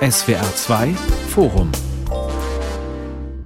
[0.00, 0.94] SWR 2
[1.30, 1.72] Forum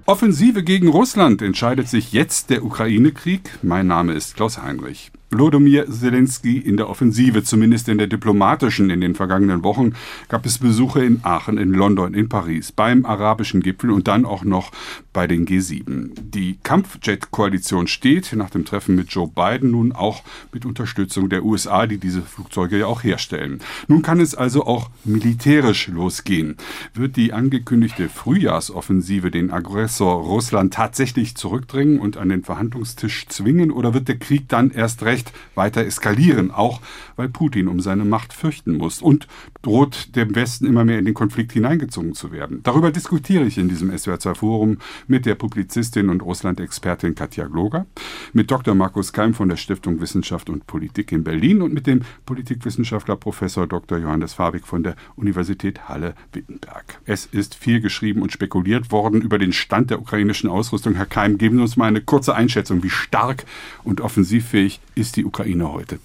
[0.06, 3.58] Offensive gegen Russland entscheidet sich jetzt der Ukraine-Krieg.
[3.62, 5.12] Mein Name ist Klaus Heinrich.
[5.30, 8.90] Wlodomir Zelensky in der Offensive, zumindest in der diplomatischen.
[8.90, 9.92] In den vergangenen Wochen
[10.28, 14.42] gab es Besuche in Aachen, in London, in Paris, beim arabischen Gipfel und dann auch
[14.42, 14.72] noch
[15.12, 16.10] bei den G7.
[16.20, 20.22] Die Kampfjet-Koalition steht nach dem Treffen mit Joe Biden nun auch
[20.52, 23.60] mit Unterstützung der USA, die diese Flugzeuge ja auch herstellen.
[23.86, 26.56] Nun kann es also auch militärisch losgehen.
[26.94, 33.94] Wird die angekündigte Frühjahrsoffensive den Aggressor Russland tatsächlich zurückdrängen und an den Verhandlungstisch zwingen oder
[33.94, 36.80] wird der Krieg dann erst recht Recht weiter eskalieren, auch
[37.16, 39.28] weil Putin um seine Macht fürchten muss und
[39.60, 42.60] droht dem Westen immer mehr in den Konflikt hineingezogen zu werden.
[42.62, 47.84] Darüber diskutiere ich in diesem SWR2 Forum mit der Publizistin und Russland-Expertin Katja Gloger,
[48.32, 48.74] mit Dr.
[48.74, 53.66] Markus Keim von der Stiftung Wissenschaft und Politik in Berlin und mit dem Politikwissenschaftler Professor
[53.66, 53.98] Dr.
[53.98, 57.00] Johannes Fabig von der Universität Halle-Wittenberg.
[57.04, 60.94] Es ist viel geschrieben und spekuliert worden über den Stand der ukrainischen Ausrüstung.
[60.94, 63.44] Herr Keim, geben Sie uns mal eine kurze Einschätzung, wie stark
[63.84, 65.98] und offensivfähig ist die Ukraine heute?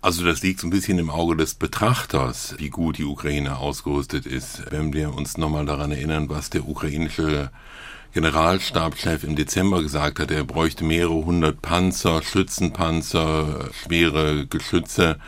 [0.00, 4.26] Also das liegt so ein bisschen im Auge des Betrachters, wie gut die Ukraine ausgerüstet
[4.26, 4.70] ist.
[4.70, 7.50] Wenn wir uns nochmal daran erinnern, was der ukrainische
[8.14, 15.18] Generalstabschef im Dezember gesagt hat, er bräuchte mehrere hundert Panzer, Schützenpanzer, schwere Geschütze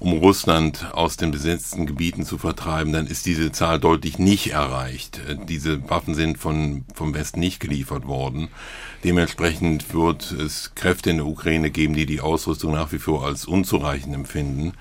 [0.00, 5.20] um Russland aus den besetzten Gebieten zu vertreiben, dann ist diese Zahl deutlich nicht erreicht.
[5.48, 8.48] Diese Waffen sind von, vom Westen nicht geliefert worden.
[9.04, 13.44] Dementsprechend wird es Kräfte in der Ukraine geben, die die Ausrüstung nach wie vor als
[13.44, 14.72] unzureichend empfinden.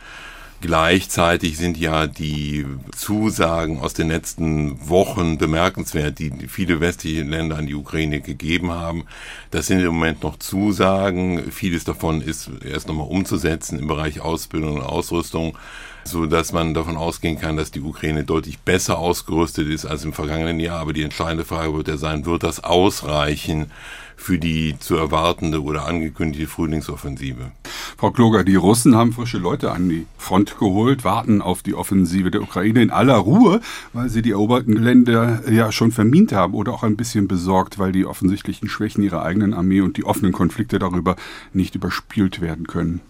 [0.59, 7.67] Gleichzeitig sind ja die Zusagen aus den letzten Wochen bemerkenswert, die viele westliche Länder an
[7.67, 9.05] die Ukraine gegeben haben.
[9.52, 11.52] Das sind im Moment noch Zusagen.
[11.52, 15.55] Vieles davon ist erst nochmal umzusetzen im Bereich Ausbildung und Ausrüstung
[16.08, 20.14] so dass man davon ausgehen kann, dass die Ukraine deutlich besser ausgerüstet ist als im
[20.14, 20.80] vergangenen Jahr.
[20.80, 23.72] Aber die entscheidende Frage wird ja sein, wird das ausreichen
[24.17, 27.52] für die zu erwartende oder angekündigte Frühlingsoffensive?
[27.98, 32.32] Frau Kloger, die Russen haben frische Leute an die Front geholt, warten auf die Offensive
[32.32, 33.61] der Ukraine in aller Ruhe,
[33.93, 37.92] weil sie die eroberten Länder ja schon vermint haben oder auch ein bisschen besorgt, weil
[37.92, 41.15] die offensichtlichen Schwächen ihrer eigenen Armee und die offenen Konflikte darüber
[41.53, 43.02] nicht überspielt werden können.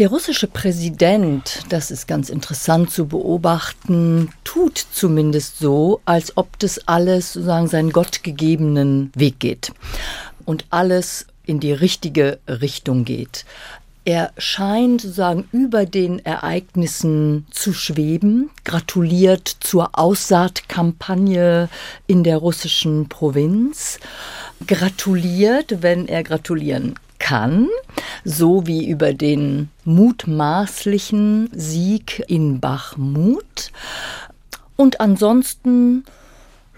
[0.00, 6.88] Der russische Präsident, das ist ganz interessant zu beobachten, tut zumindest so, als ob das
[6.88, 9.72] alles sozusagen seinen gottgegebenen Weg geht
[10.46, 13.44] und alles in die richtige Richtung geht.
[14.06, 21.68] Er scheint sozusagen über den Ereignissen zu schweben, gratuliert zur Aussaatkampagne
[22.06, 23.98] in der russischen Provinz,
[24.66, 27.68] gratuliert, wenn er gratulieren kann,
[28.24, 33.70] so wie über den mutmaßlichen Sieg in Bachmut.
[34.74, 36.04] Und ansonsten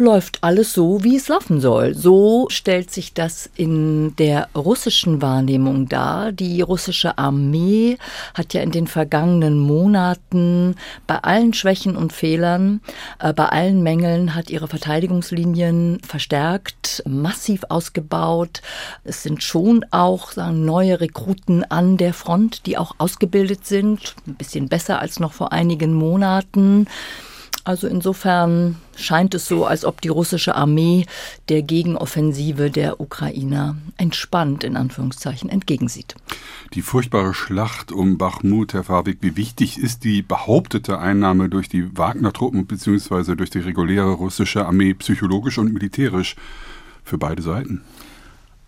[0.02, 1.94] läuft alles so, wie es laufen soll.
[1.94, 6.32] So stellt sich das in der russischen Wahrnehmung dar.
[6.32, 7.96] Die russische Armee
[8.34, 10.74] hat ja in den vergangenen Monaten
[11.06, 12.80] bei allen Schwächen und Fehlern,
[13.18, 18.60] äh, bei allen Mängeln, hat ihre Verteidigungslinien verstärkt, massiv ausgebaut.
[19.04, 24.34] Es sind schon auch sagen, neue Rekruten an der Front, die auch ausgebildet sind, ein
[24.34, 26.86] bisschen besser als noch vor einigen Monaten.
[27.64, 31.06] Also insofern scheint es so, als ob die russische Armee
[31.48, 36.16] der Gegenoffensive der Ukrainer entspannt in Anführungszeichen entgegensieht.
[36.74, 41.96] Die furchtbare Schlacht um Bachmut, Herr Fabik, wie wichtig ist die behauptete Einnahme durch die
[41.96, 43.36] Wagner-Truppen bzw.
[43.36, 46.34] durch die reguläre russische Armee psychologisch und militärisch
[47.04, 47.82] für beide Seiten?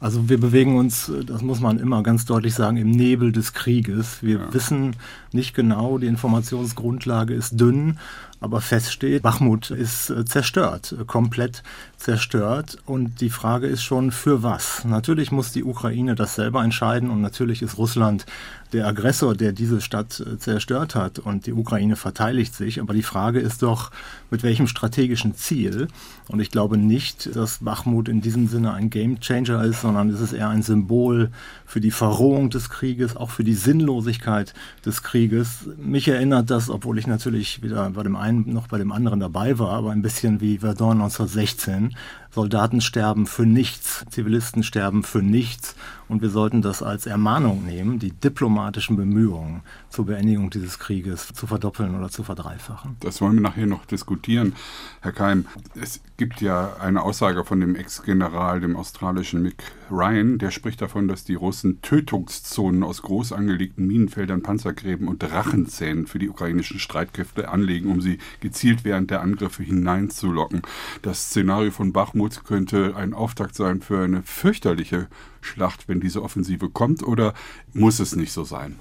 [0.04, 4.22] Also wir bewegen uns, das muss man immer ganz deutlich sagen, im Nebel des Krieges.
[4.22, 4.52] Wir ja.
[4.52, 4.96] wissen
[5.32, 7.98] nicht genau, die Informationsgrundlage ist dünn,
[8.44, 11.62] aber feststeht, Bachmut ist äh, zerstört, äh, komplett
[11.96, 12.76] zerstört.
[12.84, 14.84] Und die Frage ist schon, für was?
[14.84, 18.26] Natürlich muss die Ukraine das selber entscheiden und natürlich ist Russland
[18.74, 22.80] der Aggressor, der diese Stadt äh, zerstört hat und die Ukraine verteidigt sich.
[22.80, 23.90] Aber die Frage ist doch,
[24.30, 25.88] mit welchem strategischen Ziel?
[26.28, 30.32] Und ich glaube nicht, dass Bachmut in diesem Sinne ein Gamechanger ist, sondern es ist
[30.32, 31.30] eher ein Symbol
[31.64, 34.54] für die Verrohung des Krieges, auch für die Sinnlosigkeit
[34.84, 35.68] des Krieges.
[35.76, 39.58] Mich erinnert das, obwohl ich natürlich weder bei dem einen noch bei dem anderen dabei
[39.58, 41.94] war, aber ein bisschen wie Verdun 1916
[42.34, 45.76] Soldaten sterben für nichts, Zivilisten sterben für nichts
[46.08, 51.46] und wir sollten das als Ermahnung nehmen, die diplomatischen Bemühungen zur Beendigung dieses Krieges zu
[51.46, 52.96] verdoppeln oder zu verdreifachen.
[53.00, 54.54] Das wollen wir nachher noch diskutieren.
[55.00, 55.46] Herr Keim,
[55.80, 61.08] es gibt ja eine Aussage von dem Ex-General, dem australischen Mick Ryan, der spricht davon,
[61.08, 67.48] dass die Russen Tötungszonen aus groß angelegten Minenfeldern, Panzergräben und Drachenzähnen für die ukrainischen Streitkräfte
[67.48, 70.62] anlegen, um sie gezielt während der Angriffe hineinzulocken.
[71.02, 75.08] Das Szenario von Bachmut könnte ein Auftakt sein für eine fürchterliche
[75.40, 77.34] Schlacht, wenn diese Offensive kommt, oder
[77.72, 78.78] muss es nicht so sein?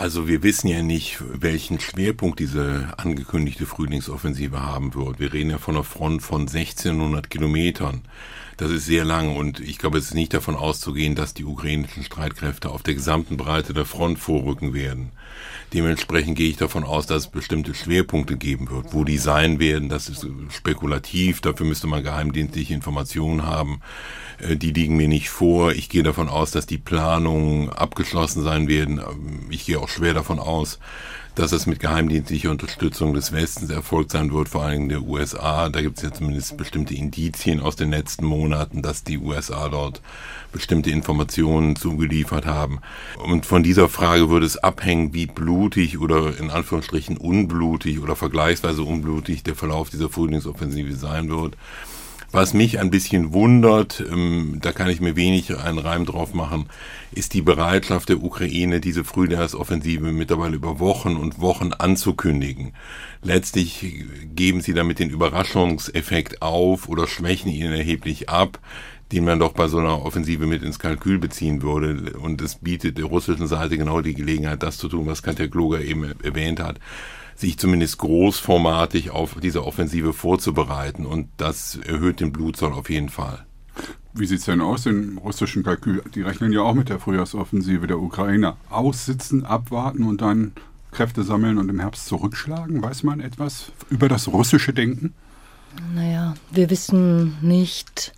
[0.00, 5.20] Also wir wissen ja nicht, welchen Schwerpunkt diese angekündigte Frühlingsoffensive haben wird.
[5.20, 8.00] Wir reden ja von einer Front von 1600 Kilometern.
[8.56, 12.02] Das ist sehr lang und ich glaube, es ist nicht davon auszugehen, dass die ukrainischen
[12.02, 15.12] Streitkräfte auf der gesamten Breite der Front vorrücken werden.
[15.72, 18.92] Dementsprechend gehe ich davon aus, dass es bestimmte Schwerpunkte geben wird.
[18.92, 21.40] Wo die sein werden, das ist spekulativ.
[21.40, 23.80] Dafür müsste man geheimdienstliche Informationen haben.
[24.38, 25.72] Äh, die liegen mir nicht vor.
[25.72, 28.98] Ich gehe davon aus, dass die Planungen abgeschlossen sein werden.
[28.98, 30.78] Ähm, ich gehe auch schwer davon aus,
[31.40, 35.70] dass es mit geheimdienstlicher Unterstützung des Westens erfolgt sein wird, vor allem der USA.
[35.70, 40.02] Da gibt es ja zumindest bestimmte Indizien aus den letzten Monaten, dass die USA dort
[40.52, 42.80] bestimmte Informationen zugeliefert haben.
[43.24, 48.82] Und von dieser Frage würde es abhängen, wie blutig oder in Anführungsstrichen unblutig oder vergleichsweise
[48.82, 51.56] unblutig der Verlauf dieser Frühlingsoffensive sein wird.
[52.32, 56.66] Was mich ein bisschen wundert, ähm, da kann ich mir wenig einen Reim drauf machen,
[57.10, 62.72] ist die Bereitschaft der Ukraine, diese Frühjahrsoffensive mittlerweile über Wochen und Wochen anzukündigen.
[63.22, 63.84] Letztlich
[64.36, 68.60] geben sie damit den Überraschungseffekt auf oder schwächen ihn erheblich ab
[69.12, 72.16] den man doch bei so einer Offensive mit ins Kalkül beziehen würde.
[72.20, 75.80] Und es bietet der russischen Seite genau die Gelegenheit, das zu tun, was Katja Kloger
[75.80, 76.78] eben erwähnt hat
[77.40, 81.06] sich zumindest großformatig auf diese Offensive vorzubereiten.
[81.06, 83.44] Und das erhöht den Blutzoll auf jeden Fall.
[84.12, 86.02] Wie sieht es denn aus im russischen Kalkül?
[86.14, 88.56] Die rechnen ja auch mit der Frühjahrsoffensive der Ukrainer.
[88.68, 90.52] Aussitzen, abwarten und dann
[90.90, 92.82] Kräfte sammeln und im Herbst zurückschlagen?
[92.82, 95.14] Weiß man etwas über das russische Denken?
[95.94, 98.12] Naja, wir wissen nicht,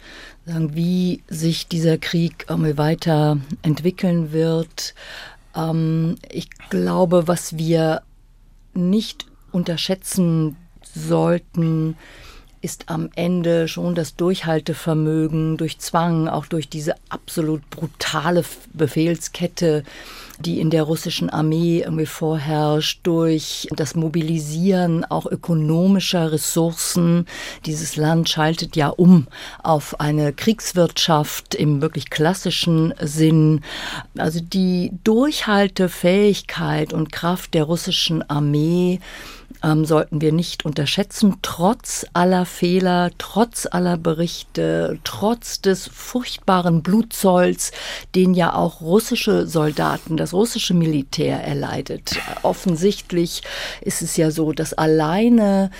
[0.47, 4.95] wie sich dieser Krieg weiter entwickeln wird.
[5.55, 8.03] Ähm, ich glaube, was wir
[8.75, 11.97] nicht unterschätzen sollten,
[12.61, 19.83] ist am Ende schon das Durchhaltevermögen durch Zwang, auch durch diese absolut brutale Befehlskette,
[20.43, 27.27] die in der russischen Armee irgendwie vorherrscht, durch das Mobilisieren auch ökonomischer Ressourcen.
[27.65, 29.27] Dieses Land schaltet ja um
[29.63, 33.61] auf eine Kriegswirtschaft im wirklich klassischen Sinn.
[34.19, 39.01] Also die Durchhaltefähigkeit und Kraft der russischen Armee
[39.63, 47.73] ähm, sollten wir nicht unterschätzen, trotz aller Fehler, trotz aller Berichte, trotz des furchtbaren Blutzolls,
[48.15, 52.17] den ja auch russische Soldaten, das russische Militär erleidet.
[52.43, 53.43] Offensichtlich
[53.81, 55.71] ist es ja so, dass alleine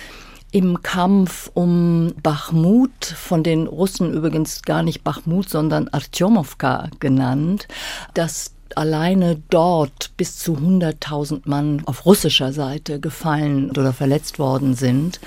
[0.51, 7.67] im Kampf um Bachmut, von den Russen übrigens gar nicht Bachmut, sondern Artyomovka genannt,
[8.13, 15.19] dass alleine dort bis zu 100.000 Mann auf russischer Seite gefallen oder verletzt worden sind.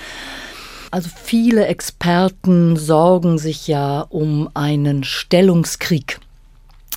[0.91, 6.19] Also viele Experten sorgen sich ja um einen Stellungskrieg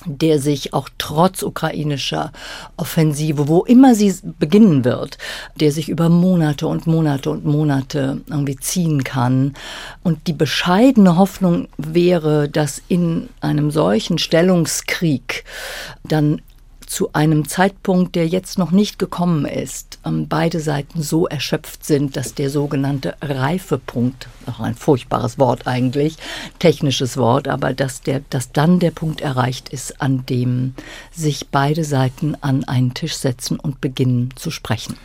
[0.05, 2.31] der sich auch trotz ukrainischer
[2.77, 5.17] Offensive, wo immer sie beginnen wird,
[5.59, 9.53] der sich über Monate und Monate und Monate irgendwie ziehen kann.
[10.03, 15.43] Und die bescheidene Hoffnung wäre, dass in einem solchen Stellungskrieg
[16.03, 16.41] dann
[16.91, 22.17] zu einem Zeitpunkt, der jetzt noch nicht gekommen ist, ähm, beide Seiten so erschöpft sind,
[22.17, 26.17] dass der sogenannte Reifepunkt, auch ein furchtbares Wort eigentlich,
[26.59, 30.75] technisches Wort, aber dass, der, dass dann der Punkt erreicht ist, an dem
[31.13, 34.97] sich beide Seiten an einen Tisch setzen und beginnen zu sprechen.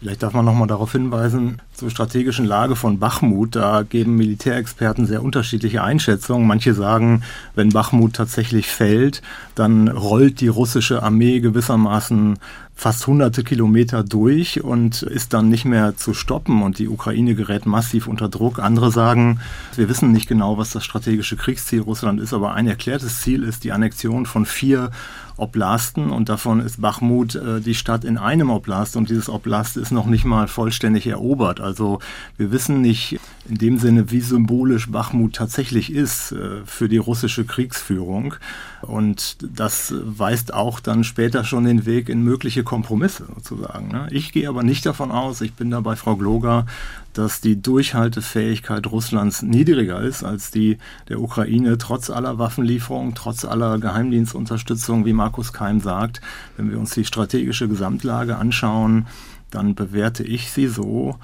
[0.00, 5.04] Vielleicht darf man noch mal darauf hinweisen, zur strategischen Lage von Bachmut, da geben Militärexperten
[5.04, 6.46] sehr unterschiedliche Einschätzungen.
[6.46, 7.22] Manche sagen,
[7.54, 9.20] wenn Bachmut tatsächlich fällt,
[9.54, 12.38] dann rollt die russische Armee gewissermaßen
[12.80, 17.66] fast hunderte Kilometer durch und ist dann nicht mehr zu stoppen und die Ukraine gerät
[17.66, 18.58] massiv unter Druck.
[18.58, 19.40] Andere sagen,
[19.76, 23.64] wir wissen nicht genau, was das strategische Kriegsziel Russland ist, aber ein erklärtes Ziel ist
[23.64, 24.92] die Annexion von vier
[25.36, 29.90] Oblasten und davon ist Bachmut äh, die Stadt in einem Oblast und dieses Oblast ist
[29.90, 31.60] noch nicht mal vollständig erobert.
[31.60, 31.98] Also
[32.38, 37.44] wir wissen nicht in dem Sinne, wie symbolisch Bachmut tatsächlich ist äh, für die russische
[37.44, 38.36] Kriegsführung.
[38.82, 43.88] Und das weist auch dann später schon den Weg in mögliche Kompromisse sozusagen.
[43.88, 44.08] Ne?
[44.10, 46.66] Ich gehe aber nicht davon aus, ich bin da bei Frau Gloger,
[47.12, 53.78] dass die Durchhaltefähigkeit Russlands niedriger ist als die der Ukraine, trotz aller Waffenlieferungen, trotz aller
[53.78, 56.20] Geheimdienstunterstützung, wie Markus Keim sagt.
[56.56, 59.06] Wenn wir uns die strategische Gesamtlage anschauen,
[59.50, 61.18] dann bewerte ich sie so,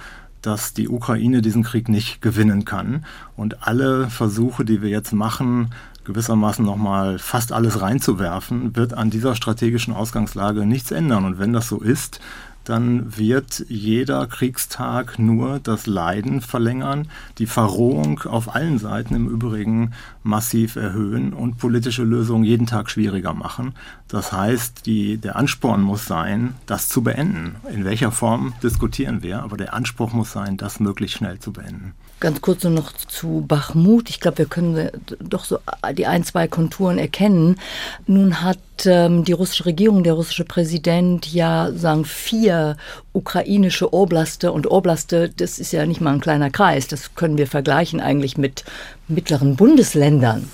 [0.46, 3.04] dass die Ukraine diesen Krieg nicht gewinnen kann.
[3.36, 5.70] Und alle Versuche, die wir jetzt machen,
[6.04, 11.24] gewissermaßen nochmal fast alles reinzuwerfen, wird an dieser strategischen Ausgangslage nichts ändern.
[11.24, 12.20] Und wenn das so ist,
[12.66, 17.08] dann wird jeder Kriegstag nur das Leiden verlängern,
[17.38, 19.92] die Verrohung auf allen Seiten im Übrigen
[20.25, 23.75] massiv erhöhen und politische Lösungen jeden Tag schwieriger machen.
[24.08, 27.54] Das heißt, die, der Ansporn muss sein, das zu beenden.
[27.73, 31.94] In welcher Form diskutieren wir, aber der Anspruch muss sein, das möglichst schnell zu beenden.
[32.18, 34.08] Ganz kurz nur noch zu Bachmut.
[34.08, 35.58] Ich glaube, wir können doch so
[35.92, 37.61] die ein, zwei Konturen erkennen.
[38.06, 42.76] Nun hat ähm, die russische Regierung, der russische Präsident ja sagen vier
[43.12, 47.46] ukrainische Oblaste und Oblaste, das ist ja nicht mal ein kleiner Kreis, das können wir
[47.46, 48.64] vergleichen eigentlich mit
[49.08, 50.48] mittleren Bundesländern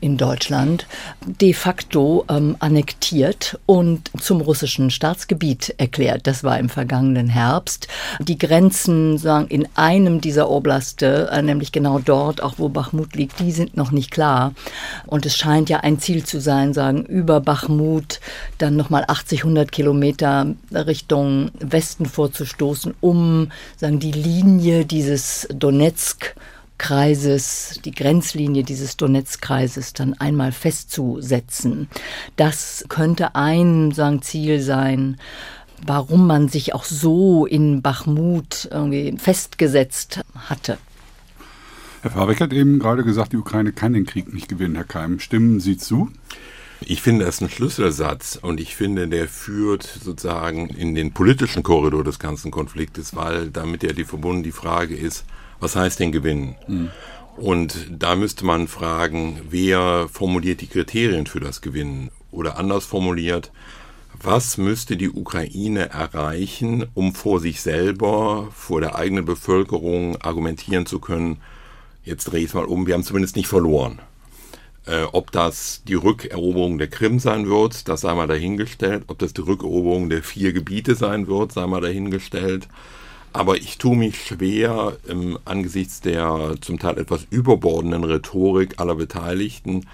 [0.00, 0.86] in Deutschland,
[1.26, 6.26] de facto ähm, annektiert und zum russischen Staatsgebiet erklärt.
[6.26, 7.88] Das war im vergangenen Herbst.
[8.20, 13.38] Die Grenzen sagen in einem dieser Oblaste, äh, nämlich genau dort, auch wo Bachmut liegt,
[13.40, 14.52] die sind noch nicht klar.
[15.06, 18.20] Und es scheint ja ein Ziel zu sein, sagen über Bachmut
[18.58, 26.34] dann nochmal 80, 100 Kilometer Richtung Westen vorzustoßen, um sagen, die Linie dieses Donetsk
[26.78, 31.88] Kreises, die Grenzlinie dieses Donetsk-Kreises dann einmal festzusetzen.
[32.36, 35.18] Das könnte ein sagen, Ziel sein,
[35.86, 40.78] warum man sich auch so in Bachmut irgendwie festgesetzt hatte.
[42.02, 45.20] Herr Fabeck hat eben gerade gesagt, die Ukraine kann den Krieg nicht gewinnen, Herr Keim.
[45.20, 46.10] Stimmen Sie zu?
[46.80, 51.62] Ich finde, das ist ein Schlüsselsatz und ich finde, der führt sozusagen in den politischen
[51.62, 55.24] Korridor des ganzen Konfliktes, weil damit ja die verbunden die Frage ist,
[55.62, 56.56] was heißt denn gewinnen?
[56.66, 56.90] Mhm.
[57.36, 62.10] Und da müsste man fragen, wer formuliert die Kriterien für das Gewinnen?
[62.30, 63.52] Oder anders formuliert,
[64.20, 70.98] was müsste die Ukraine erreichen, um vor sich selber, vor der eigenen Bevölkerung argumentieren zu
[70.98, 71.38] können,
[72.04, 74.00] jetzt drehe ich es mal um, wir haben zumindest nicht verloren.
[74.86, 79.04] Äh, ob das die Rückeroberung der Krim sein wird, das sei mal dahingestellt.
[79.06, 82.68] Ob das die Rückeroberung der vier Gebiete sein wird, sei mal dahingestellt.
[83.32, 89.86] Aber ich tue mich schwer, im, angesichts der zum Teil etwas überbordenden Rhetorik aller Beteiligten,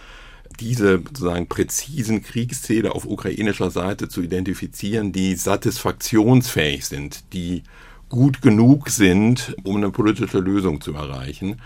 [0.61, 7.63] diese sozusagen präzisen Kriegsziele auf ukrainischer Seite zu identifizieren, die satisfaktionsfähig sind, die
[8.09, 11.61] gut genug sind, um eine politische Lösung zu erreichen.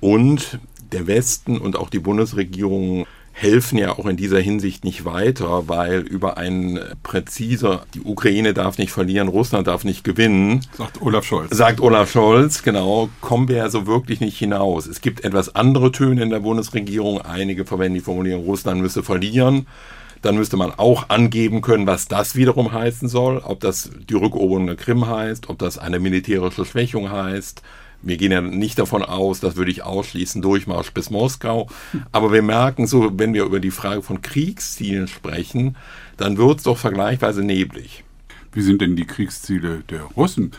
[0.00, 0.58] Und
[0.92, 3.06] der Westen und auch die Bundesregierung
[3.40, 8.78] helfen ja auch in dieser Hinsicht nicht weiter, weil über ein präziser, die Ukraine darf
[8.78, 10.60] nicht verlieren, Russland darf nicht gewinnen.
[10.76, 11.56] Sagt Olaf Scholz.
[11.56, 14.86] Sagt Olaf Scholz, genau, kommen wir ja so wirklich nicht hinaus.
[14.86, 17.20] Es gibt etwas andere Töne in der Bundesregierung.
[17.20, 19.66] Einige verwenden die Formulierung, Russland müsse verlieren.
[20.20, 23.38] Dann müsste man auch angeben können, was das wiederum heißen soll.
[23.38, 27.62] Ob das die Rückeroberung der Krim heißt, ob das eine militärische Schwächung heißt,
[28.02, 31.68] wir gehen ja nicht davon aus, das würde ich ausschließen, Durchmarsch bis Moskau.
[32.12, 35.76] Aber wir merken so, wenn wir über die Frage von Kriegszielen sprechen,
[36.16, 38.04] dann wird es doch vergleichsweise neblig.
[38.52, 40.52] Wie sind denn die Kriegsziele der Russen?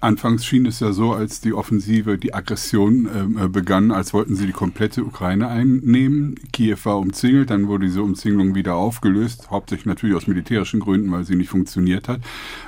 [0.00, 4.34] Anfangs schien es ja so, als die Offensive, die Aggression ähm, äh, begann, als wollten
[4.34, 6.34] sie die komplette Ukraine einnehmen.
[6.52, 11.24] Kiew war umzingelt, dann wurde diese Umzingelung wieder aufgelöst, hauptsächlich natürlich aus militärischen Gründen, weil
[11.24, 12.20] sie nicht funktioniert hat.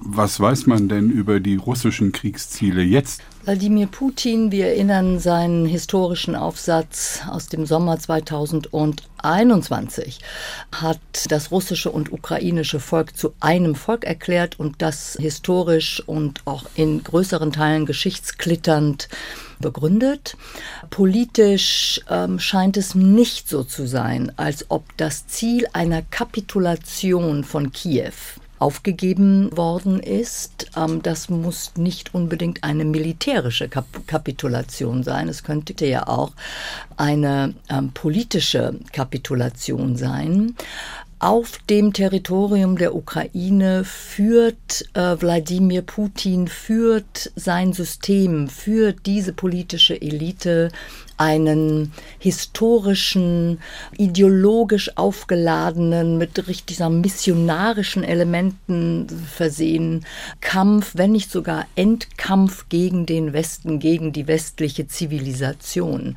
[0.03, 3.23] Was weiß man denn über die russischen Kriegsziele jetzt?
[3.42, 10.18] Wladimir Putin, wir erinnern seinen historischen Aufsatz aus dem Sommer 2021,
[10.70, 16.64] hat das russische und ukrainische Volk zu einem Volk erklärt und das historisch und auch
[16.75, 19.09] in größeren Teilen geschichtsklitternd
[19.59, 20.37] begründet.
[20.90, 27.73] Politisch ähm, scheint es nicht so zu sein, als ob das Ziel einer Kapitulation von
[27.73, 28.12] Kiew
[28.61, 30.71] aufgegeben worden ist.
[30.76, 35.29] Ähm, das muss nicht unbedingt eine militärische Kap Kapitulation sein.
[35.29, 36.33] Es könnte ja auch
[36.97, 40.55] eine ähm, politische Kapitulation sein.
[41.21, 50.00] Auf dem Territorium der Ukraine führt äh, Wladimir Putin, führt sein System, führt diese politische
[50.00, 50.71] Elite
[51.21, 53.61] einen historischen,
[53.99, 60.07] ideologisch aufgeladenen, mit richtig sagen, missionarischen Elementen versehen
[60.41, 66.17] Kampf, wenn nicht sogar Endkampf gegen den Westen, gegen die westliche Zivilisation.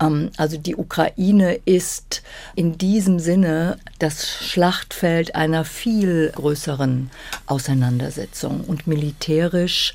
[0.00, 2.24] Ähm, also die Ukraine ist
[2.56, 7.10] in diesem Sinne das Schlachtfeld einer viel größeren
[7.46, 8.64] Auseinandersetzung.
[8.66, 9.94] Und militärisch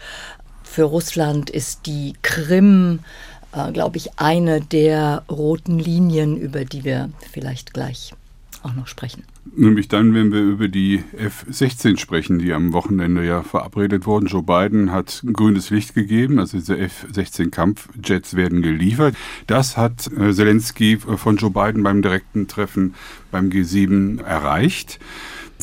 [0.63, 2.99] für Russland ist die Krim
[3.55, 8.13] äh, glaube ich, eine der roten Linien, über die wir vielleicht gleich
[8.65, 9.23] auch noch sprechen.
[9.55, 14.25] Nämlich dann, wenn wir über die F-16 sprechen, die am Wochenende ja verabredet wurden.
[14.25, 19.15] Joe Biden hat grünes Licht gegeben, also diese F-16 Kampfjets werden geliefert.
[19.47, 22.95] Das hat äh, Zelensky von Joe Biden beim direkten Treffen
[23.31, 24.99] beim G7 erreicht.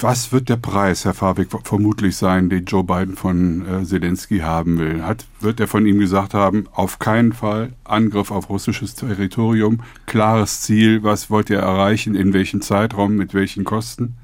[0.01, 4.79] Was wird der Preis, Herr Fabik, vermutlich sein, den Joe Biden von äh, Zelensky haben
[4.79, 5.05] will?
[5.05, 10.63] Hat, wird er von ihm gesagt haben, auf keinen Fall Angriff auf russisches Territorium, klares
[10.63, 14.17] Ziel, was wollt ihr erreichen, in welchem Zeitraum, mit welchen Kosten?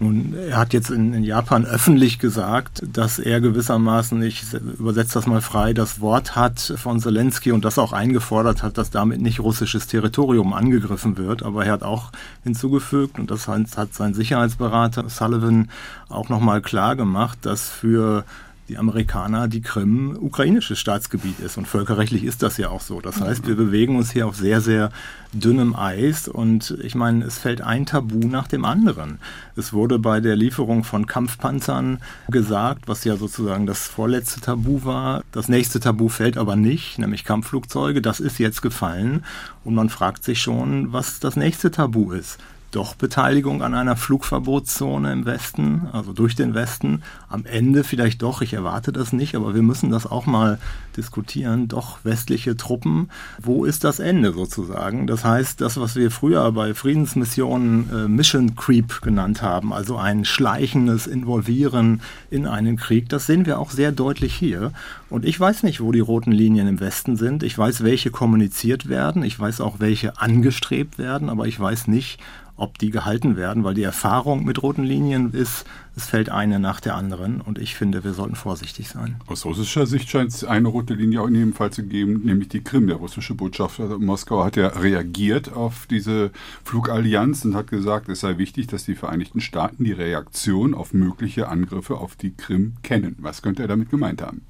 [0.00, 5.26] Nun, er hat jetzt in, in, Japan öffentlich gesagt, dass er gewissermaßen, ich übersetze das
[5.26, 9.40] mal frei, das Wort hat von Zelensky und das auch eingefordert hat, dass damit nicht
[9.40, 11.42] russisches Territorium angegriffen wird.
[11.42, 12.12] Aber er hat auch
[12.44, 15.68] hinzugefügt, und das hat sein Sicherheitsberater Sullivan
[16.08, 18.24] auch nochmal klar gemacht, dass für
[18.68, 21.56] die Amerikaner die Krim ukrainisches Staatsgebiet ist.
[21.56, 23.00] Und völkerrechtlich ist das ja auch so.
[23.00, 24.90] Das heißt, wir bewegen uns hier auf sehr, sehr
[25.32, 26.28] dünnem Eis.
[26.28, 29.18] Und ich meine, es fällt ein Tabu nach dem anderen.
[29.56, 31.98] Es wurde bei der Lieferung von Kampfpanzern
[32.28, 35.24] gesagt, was ja sozusagen das vorletzte Tabu war.
[35.32, 38.02] Das nächste Tabu fällt aber nicht, nämlich Kampfflugzeuge.
[38.02, 39.24] Das ist jetzt gefallen.
[39.64, 42.38] Und man fragt sich schon, was das nächste Tabu ist
[42.70, 47.02] doch Beteiligung an einer Flugverbotszone im Westen, also durch den Westen.
[47.28, 50.58] Am Ende vielleicht doch, ich erwarte das nicht, aber wir müssen das auch mal
[50.96, 51.68] diskutieren.
[51.68, 53.08] Doch westliche Truppen,
[53.40, 55.06] wo ist das Ende sozusagen?
[55.06, 60.24] Das heißt, das, was wir früher bei Friedensmissionen äh, Mission Creep genannt haben, also ein
[60.24, 64.72] schleichendes Involvieren in einen Krieg, das sehen wir auch sehr deutlich hier.
[65.08, 67.42] Und ich weiß nicht, wo die roten Linien im Westen sind.
[67.42, 69.22] Ich weiß, welche kommuniziert werden.
[69.22, 72.18] Ich weiß auch, welche angestrebt werden, aber ich weiß nicht,
[72.58, 75.64] ob die gehalten werden, weil die Erfahrung mit roten Linien ist,
[75.96, 79.16] es fällt eine nach der anderen und ich finde, wir sollten vorsichtig sein.
[79.26, 82.48] Aus russischer Sicht scheint es eine rote Linie auch in jedem Fall zu geben, nämlich
[82.48, 82.86] die Krim.
[82.86, 86.30] Der russische Botschafter in Moskau hat ja reagiert auf diese
[86.64, 91.48] Flugallianz und hat gesagt, es sei wichtig, dass die Vereinigten Staaten die Reaktion auf mögliche
[91.48, 93.16] Angriffe auf die Krim kennen.
[93.18, 94.42] Was könnte er damit gemeint haben?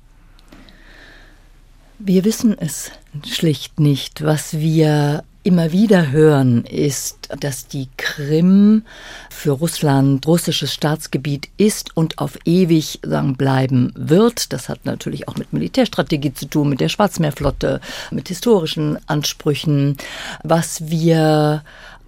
[1.99, 2.93] Wir wissen es
[3.27, 4.25] schlicht nicht.
[4.25, 8.83] Was wir immer wieder hören, ist, dass die Krim
[9.31, 14.53] für Russland russisches Staatsgebiet ist und auf ewig sagen, bleiben wird.
[14.53, 19.97] Das hat natürlich auch mit Militärstrategie zu tun, mit der Schwarzmeerflotte, mit historischen Ansprüchen.
[20.45, 21.65] Was wir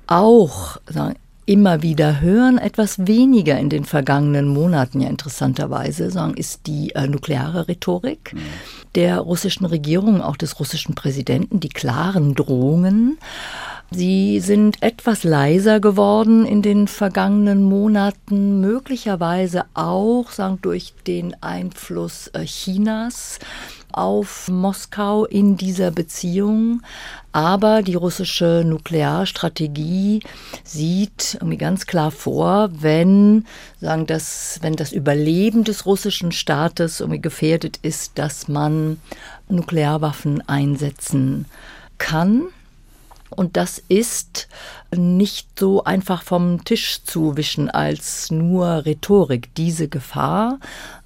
[0.07, 1.17] auch sagen,
[1.51, 7.09] immer wieder hören, etwas weniger in den vergangenen Monaten ja interessanterweise, sagen, ist die äh,
[7.09, 8.39] nukleare Rhetorik mhm.
[8.95, 13.19] der russischen Regierung, auch des russischen Präsidenten, die klaren Drohungen.
[13.93, 22.29] Sie sind etwas leiser geworden in den vergangenen Monaten, möglicherweise auch sagen, durch den Einfluss
[22.29, 23.41] äh, Chinas
[23.91, 26.83] auf Moskau in dieser Beziehung.
[27.33, 30.23] Aber die russische Nuklearstrategie
[30.63, 33.45] sieht irgendwie ganz klar vor, wenn,
[33.81, 39.01] sagen das, wenn das Überleben des russischen Staates irgendwie gefährdet ist, dass man
[39.49, 41.47] Nuklearwaffen einsetzen
[41.99, 42.45] kann.
[43.31, 44.49] Und das ist
[44.97, 49.55] nicht so einfach vom Tisch zu wischen als nur Rhetorik.
[49.55, 50.59] Diese Gefahr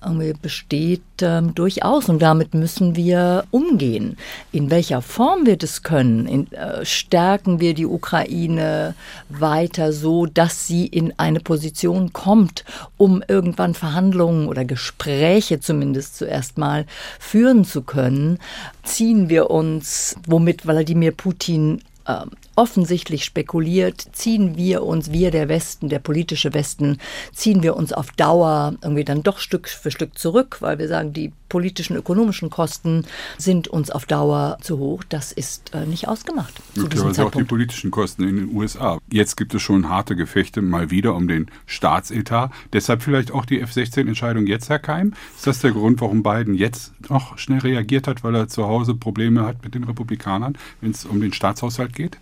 [0.02, 4.16] äh, besteht äh, durchaus und damit müssen wir umgehen.
[4.52, 8.94] In welcher Form wir das können, in, äh, stärken wir die Ukraine
[9.28, 12.64] weiter so, dass sie in eine Position kommt,
[12.96, 16.86] um irgendwann Verhandlungen oder Gespräche zumindest zuerst mal
[17.20, 18.38] führen zu können,
[18.82, 22.24] ziehen wir uns, womit Wladimir Putin äh,
[22.56, 26.98] offensichtlich spekuliert, ziehen wir uns, wir der Westen, der politische Westen,
[27.32, 31.12] ziehen wir uns auf Dauer irgendwie dann doch Stück für Stück zurück, weil wir sagen,
[31.12, 33.04] die politischen, ökonomischen Kosten
[33.38, 35.04] sind uns auf Dauer zu hoch.
[35.08, 36.52] Das ist äh, nicht ausgemacht.
[36.74, 38.98] Möglicherweise auch die politischen Kosten in den USA.
[39.08, 42.50] Jetzt gibt es schon harte Gefechte mal wieder um den Staatsetat.
[42.72, 45.14] Deshalb vielleicht auch die F-16-Entscheidung jetzt, Herr Keim.
[45.36, 48.94] Ist das der Grund, warum Biden jetzt noch schnell reagiert hat, weil er zu Hause
[48.94, 52.18] Probleme hat mit den Republikanern, wenn es um den Staatshaushalt geht?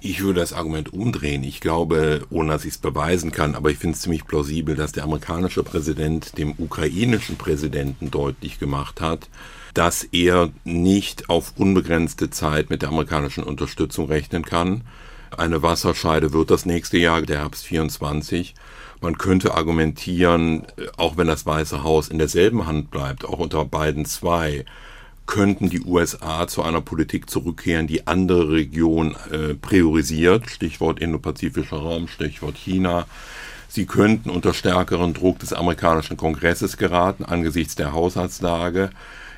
[0.00, 1.44] Ich würde das Argument umdrehen.
[1.44, 4.92] Ich glaube, ohne dass ich es beweisen kann, aber ich finde es ziemlich plausibel, dass
[4.92, 9.28] der amerikanische Präsident dem ukrainischen Präsidenten deutlich gemacht hat,
[9.74, 14.82] dass er nicht auf unbegrenzte Zeit mit der amerikanischen Unterstützung rechnen kann.
[15.36, 18.54] Eine Wasserscheide wird das nächste Jahr, der Herbst 24.
[19.00, 20.66] Man könnte argumentieren,
[20.96, 24.64] auch wenn das Weiße Haus in derselben Hand bleibt, auch unter beiden zwei,
[25.26, 32.08] könnten die USA zu einer Politik zurückkehren, die andere Regionen äh, priorisiert, Stichwort Indopazifischer Raum,
[32.08, 33.06] Stichwort China.
[33.68, 38.90] Sie könnten unter stärkeren Druck des amerikanischen Kongresses geraten angesichts der Haushaltslage.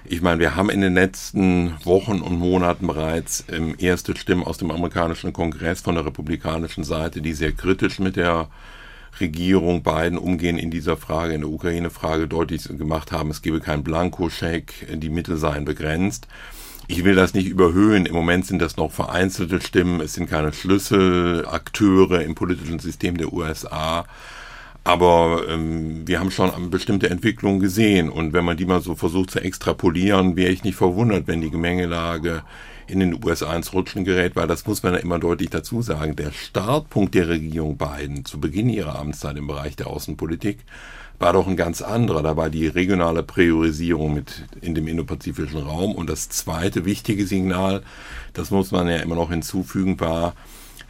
[0.05, 4.59] Ich meine, wir haben in den letzten Wochen und Monaten bereits ähm, erste Stimmen aus
[4.59, 8.49] dem amerikanischen Kongress von der republikanischen Seite, die sehr kritisch mit der
[9.21, 13.85] Regierung Biden umgehen in dieser Frage, in der Ukraine-Frage deutlich gemacht haben, es gebe keinen
[13.85, 16.27] Blankoscheck, die Mittel seien begrenzt.
[16.89, 18.07] Ich will das nicht überhöhen.
[18.07, 20.01] Im Moment sind das noch vereinzelte Stimmen.
[20.01, 24.07] Es sind keine Schlüsselakteure im politischen System der USA.
[24.85, 28.09] Aber ähm, wir haben schon bestimmte Entwicklungen gesehen.
[28.09, 31.51] Und wenn man die mal so versucht zu extrapolieren, wäre ich nicht verwundert, wenn die
[31.51, 32.45] Gemengelage
[32.87, 36.17] in den USA ins Rutschen gerät, weil das muss man ja immer deutlich dazu sagen.
[36.17, 40.59] Der Startpunkt der Regierung Biden zu Beginn ihrer Amtszeit im Bereich der Außenpolitik
[41.19, 42.23] war doch ein ganz anderer.
[42.23, 45.95] Da war die regionale Priorisierung mit in dem indopazifischen Raum.
[45.95, 47.83] Und das zweite wichtige Signal,
[48.35, 50.35] das muss man ja immer noch hinzufügen, war,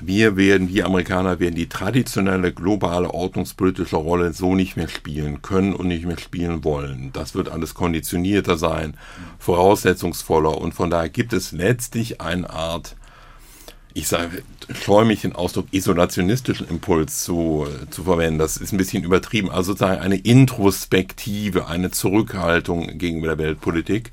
[0.00, 5.72] wir werden, die Amerikaner werden die traditionelle globale ordnungspolitische Rolle so nicht mehr spielen können
[5.72, 7.10] und nicht mehr spielen wollen.
[7.12, 8.94] Das wird alles konditionierter sein,
[9.38, 12.96] voraussetzungsvoller und von daher gibt es letztlich eine Art,
[13.94, 18.38] ich sage, scheue mich den Ausdruck isolationistischen Impuls zu, zu verwenden.
[18.38, 19.50] Das ist ein bisschen übertrieben.
[19.50, 24.12] Also sozusagen eine Introspektive, eine Zurückhaltung gegenüber der Weltpolitik.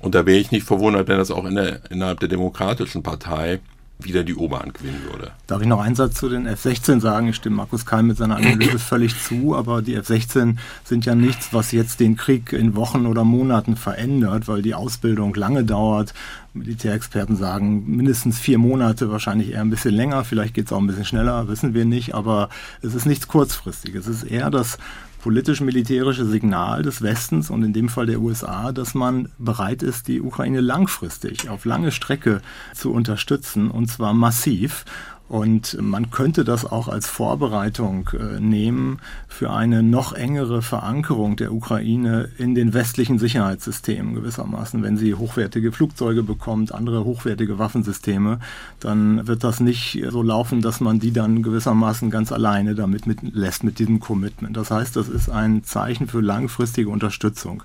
[0.00, 3.60] Und da wäre ich nicht verwundert, wenn das auch in der, innerhalb der Demokratischen Partei
[3.98, 5.32] wieder die Oberhand gewinnen würde.
[5.46, 7.28] Darf ich noch einen Satz zu den F-16 sagen?
[7.28, 11.52] Ich stimme Markus Keim mit seiner Analyse völlig zu, aber die F-16 sind ja nichts,
[11.52, 16.12] was jetzt den Krieg in Wochen oder Monaten verändert, weil die Ausbildung lange dauert.
[16.54, 20.86] Militärexperten sagen mindestens vier Monate, wahrscheinlich eher ein bisschen länger, vielleicht geht es auch ein
[20.86, 22.48] bisschen schneller, wissen wir nicht, aber
[22.82, 24.06] es ist nichts kurzfristiges.
[24.06, 24.78] Es ist eher das
[25.24, 30.20] politisch-militärische Signal des Westens und in dem Fall der USA, dass man bereit ist, die
[30.20, 32.42] Ukraine langfristig auf lange Strecke
[32.74, 34.84] zu unterstützen und zwar massiv.
[35.26, 41.52] Und man könnte das auch als Vorbereitung äh, nehmen für eine noch engere Verankerung der
[41.52, 44.82] Ukraine in den westlichen Sicherheitssystemen gewissermaßen.
[44.82, 48.38] Wenn sie hochwertige Flugzeuge bekommt, andere hochwertige Waffensysteme,
[48.80, 53.22] dann wird das nicht so laufen, dass man die dann gewissermaßen ganz alleine damit mit,
[53.22, 54.56] lässt mit diesem Commitment.
[54.58, 57.62] Das heißt, das ist ein Zeichen für langfristige Unterstützung.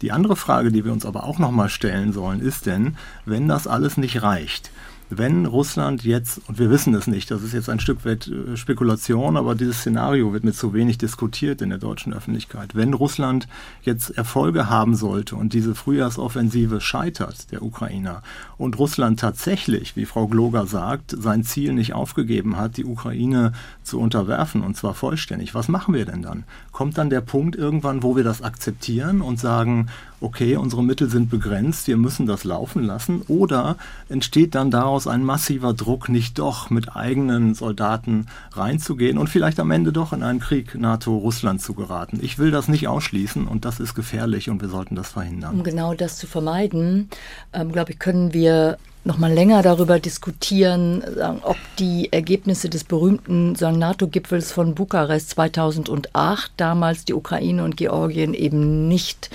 [0.00, 3.66] Die andere Frage, die wir uns aber auch nochmal stellen sollen, ist denn, wenn das
[3.66, 4.70] alles nicht reicht,
[5.10, 8.56] wenn Russland jetzt, und wir wissen es nicht, das ist jetzt ein Stück weit äh,
[8.56, 12.74] Spekulation, aber dieses Szenario wird mit zu wenig diskutiert in der deutschen Öffentlichkeit.
[12.74, 13.46] Wenn Russland
[13.82, 18.22] jetzt Erfolge haben sollte und diese Frühjahrsoffensive scheitert, der Ukrainer,
[18.56, 24.00] und Russland tatsächlich, wie Frau Gloger sagt, sein Ziel nicht aufgegeben hat, die Ukraine zu
[24.00, 26.44] unterwerfen, und zwar vollständig, was machen wir denn dann?
[26.72, 29.88] Kommt dann der Punkt irgendwann, wo wir das akzeptieren und sagen,
[30.20, 33.76] okay, unsere Mittel sind begrenzt, wir müssen das laufen lassen, oder
[34.08, 39.58] entsteht dann daraus daraus ein massiver Druck, nicht doch mit eigenen Soldaten reinzugehen und vielleicht
[39.58, 42.20] am Ende doch in einen Krieg NATO-Russland zu geraten.
[42.22, 45.56] Ich will das nicht ausschließen und das ist gefährlich und wir sollten das verhindern.
[45.56, 47.10] Um genau das zu vermeiden,
[47.52, 51.02] ähm, glaube ich, können wir noch mal länger darüber diskutieren,
[51.42, 58.88] ob die Ergebnisse des berühmten NATO-Gipfels von Bukarest 2008, damals die Ukraine und Georgien eben
[58.88, 59.28] nicht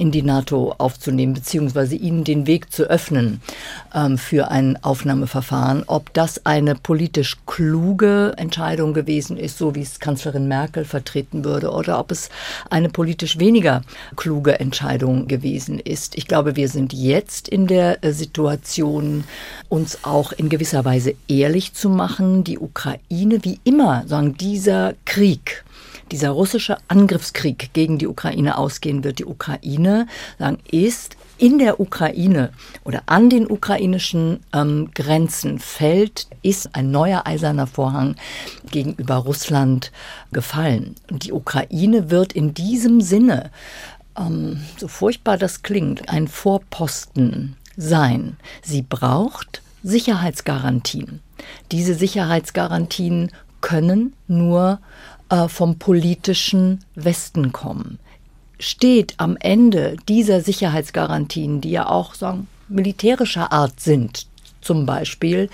[0.00, 3.42] in die NATO aufzunehmen, beziehungsweise ihnen den Weg zu öffnen
[3.94, 5.84] ähm, für ein Aufnahmeverfahren.
[5.86, 11.70] Ob das eine politisch kluge Entscheidung gewesen ist, so wie es Kanzlerin Merkel vertreten würde,
[11.70, 12.30] oder ob es
[12.70, 13.82] eine politisch weniger
[14.16, 16.16] kluge Entscheidung gewesen ist.
[16.16, 19.24] Ich glaube, wir sind jetzt in der äh, Situation,
[19.68, 22.42] uns auch in gewisser Weise ehrlich zu machen.
[22.42, 25.62] Die Ukraine, wie immer, sagen, dieser Krieg,
[26.10, 29.18] dieser russische Angriffskrieg gegen die Ukraine ausgehen wird.
[29.18, 30.06] Die Ukraine
[30.38, 32.50] sagen, ist in der Ukraine
[32.84, 38.16] oder an den ukrainischen ähm, Grenzen fällt, ist ein neuer eiserner Vorhang
[38.70, 39.90] gegenüber Russland
[40.32, 40.96] gefallen.
[41.10, 43.50] Und die Ukraine wird in diesem Sinne,
[44.18, 48.36] ähm, so furchtbar das klingt, ein Vorposten sein.
[48.62, 51.20] Sie braucht Sicherheitsgarantien.
[51.72, 53.30] Diese Sicherheitsgarantien
[53.62, 54.78] können nur
[55.30, 57.98] äh, vom politischen Westen kommen.
[58.58, 64.26] Steht am Ende dieser Sicherheitsgarantien, die ja auch sagen, militärischer Art sind,
[64.60, 65.48] Zum Beispiel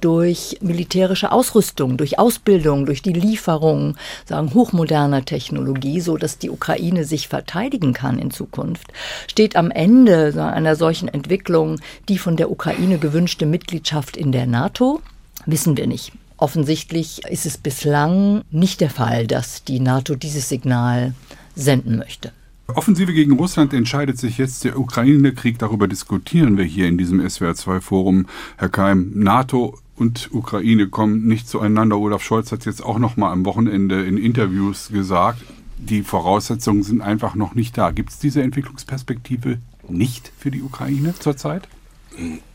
[0.00, 7.04] durch militärische Ausrüstung, durch Ausbildung, durch die Lieferung sagen hochmoderner Technologie, so dass die Ukraine
[7.04, 8.92] sich verteidigen kann in Zukunft,
[9.28, 15.00] steht am Ende einer solchen Entwicklung die von der Ukraine gewünschte Mitgliedschaft in der NATO?
[15.46, 16.12] Wissen wir nicht.
[16.38, 21.14] Offensichtlich ist es bislang nicht der Fall, dass die NATO dieses Signal
[21.54, 22.32] senden möchte.
[22.68, 25.58] Offensive gegen Russland entscheidet sich jetzt der Ukraine-Krieg.
[25.58, 28.26] Darüber diskutieren wir hier in diesem SWR2-Forum.
[28.56, 31.98] Herr Keim, NATO und Ukraine kommen nicht zueinander.
[31.98, 35.42] Olaf Scholz hat jetzt auch noch mal am Wochenende in Interviews gesagt,
[35.78, 37.90] die Voraussetzungen sind einfach noch nicht da.
[37.90, 41.68] Gibt es diese Entwicklungsperspektive nicht für die Ukraine zurzeit?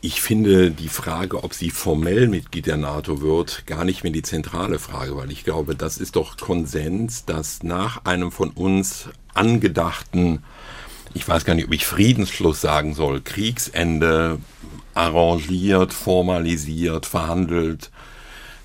[0.02, 4.22] Ich finde die Frage, ob sie formell Mitglied der NATO wird, gar nicht mehr die
[4.22, 10.42] zentrale Frage, weil ich glaube, das ist doch Konsens, dass nach einem von uns angedachten,
[11.14, 14.38] ich weiß gar nicht, ob ich Friedensschluss sagen soll, Kriegsende
[14.92, 17.90] arrangiert, formalisiert, verhandelt,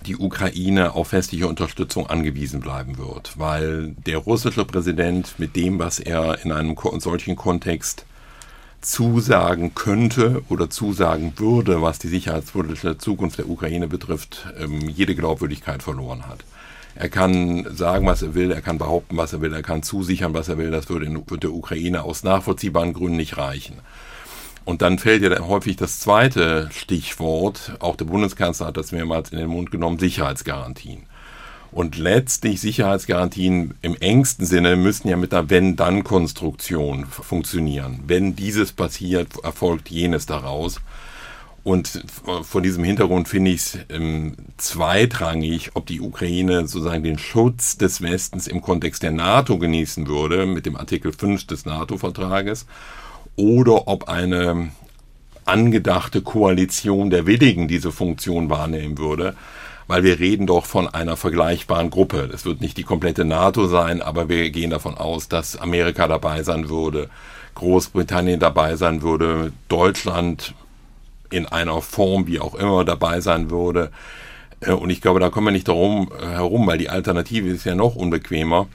[0.06, 6.00] die Ukraine auf westliche Unterstützung angewiesen bleiben wird, weil der russische Präsident mit dem, was
[6.00, 8.06] er in einem solchen Kontext
[8.82, 15.84] zusagen könnte oder zusagen würde, was die sicherheitspolitische Zukunft der Ukraine betrifft, ähm, jede Glaubwürdigkeit
[15.84, 16.46] verloren hat.
[16.96, 20.34] Er kann sagen, was er will, er kann behaupten, was er will, er kann zusichern,
[20.34, 20.72] was er will.
[20.72, 23.78] Das würde, würde der Ukraine aus nachvollziehbaren Gründen nicht reichen.
[24.66, 29.40] Und dann fällt ja häufig das zweite Stichwort, auch der Bundeskanzler hat das mehrmals in
[29.40, 31.04] den Mund genommen, Sicherheitsgarantien.
[31.72, 38.00] Und letztlich Sicherheitsgarantien im engsten Sinne müssen ja mit einer Wenn-Dann-Konstruktion funktionieren.
[38.08, 40.82] Wenn dieses passiert, erfolgt jenes daraus.
[41.64, 42.04] Und
[42.42, 48.02] vor diesem Hintergrund finde ich es ähm, zweitrangig, ob die Ukraine sozusagen den Schutz des
[48.02, 52.66] Westens im Kontext der NATO genießen würde, mit dem Artikel 5 des NATO-Vertrages,
[53.36, 54.72] oder ob eine
[55.46, 59.36] angedachte Koalition der Willigen diese Funktion wahrnehmen würde,
[59.90, 62.30] weil wir reden doch von einer vergleichbaren Gruppe.
[62.32, 66.44] Es wird nicht die komplette NATO sein, aber wir gehen davon aus, dass Amerika dabei
[66.44, 67.10] sein würde,
[67.56, 70.54] Großbritannien dabei sein würde, Deutschland
[71.32, 73.90] in einer Form, wie auch immer, dabei sein würde.
[74.60, 77.66] Äh, und ich glaube, da kommen wir nicht darum äh, herum, weil die Alternative ist
[77.66, 78.68] ja noch unbequemer,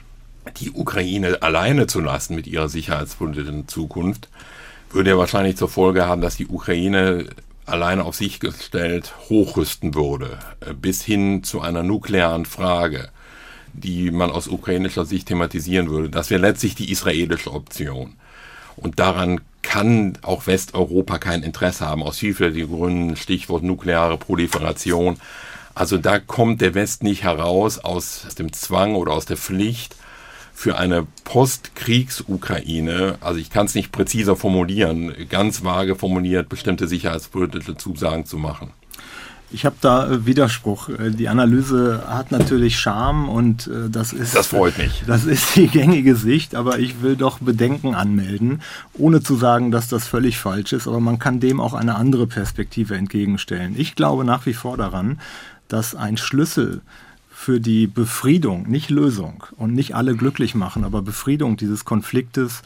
[0.59, 4.27] die Ukraine alleine zu lassen mit ihrer sicherheitspolitischen Zukunft,
[4.91, 7.29] würde ja wahrscheinlich zur Folge haben, dass die Ukraine
[7.65, 13.09] alleine auf sich gestellt hochrüsten würde, äh, bis hin zu einer nuklearen Frage,
[13.73, 16.09] die man aus ukrainischer Sicht thematisieren würde.
[16.09, 18.13] Das wäre letztlich die israelische Option.
[18.75, 25.17] Und daran kann auch Westeuropa kein Interesse haben, aus vielfältigen Gründen, Stichwort nukleare Proliferation.
[25.73, 29.95] Also da kommt der West nicht heraus aus dem Zwang oder aus der Pflicht
[30.55, 37.75] für eine Postkriegs-Ukraine, also ich kann es nicht präziser formulieren, ganz vage formuliert, bestimmte sicherheitspolitische
[37.75, 38.71] Zusagen zu machen.
[39.51, 40.89] Ich habe da äh, Widerspruch.
[40.89, 44.35] Äh, die Analyse hat natürlich Charme und äh, das ist.
[44.35, 45.03] Das freut mich.
[45.07, 48.61] Das ist die gängige Sicht, aber ich will doch Bedenken anmelden,
[48.93, 50.87] ohne zu sagen, dass das völlig falsch ist.
[50.87, 53.75] Aber man kann dem auch eine andere Perspektive entgegenstellen.
[53.77, 55.19] Ich glaube nach wie vor daran,
[55.67, 56.81] dass ein Schlüssel
[57.45, 62.63] für die Befriedung, nicht Lösung und nicht alle glücklich machen, aber Befriedung dieses Konfliktes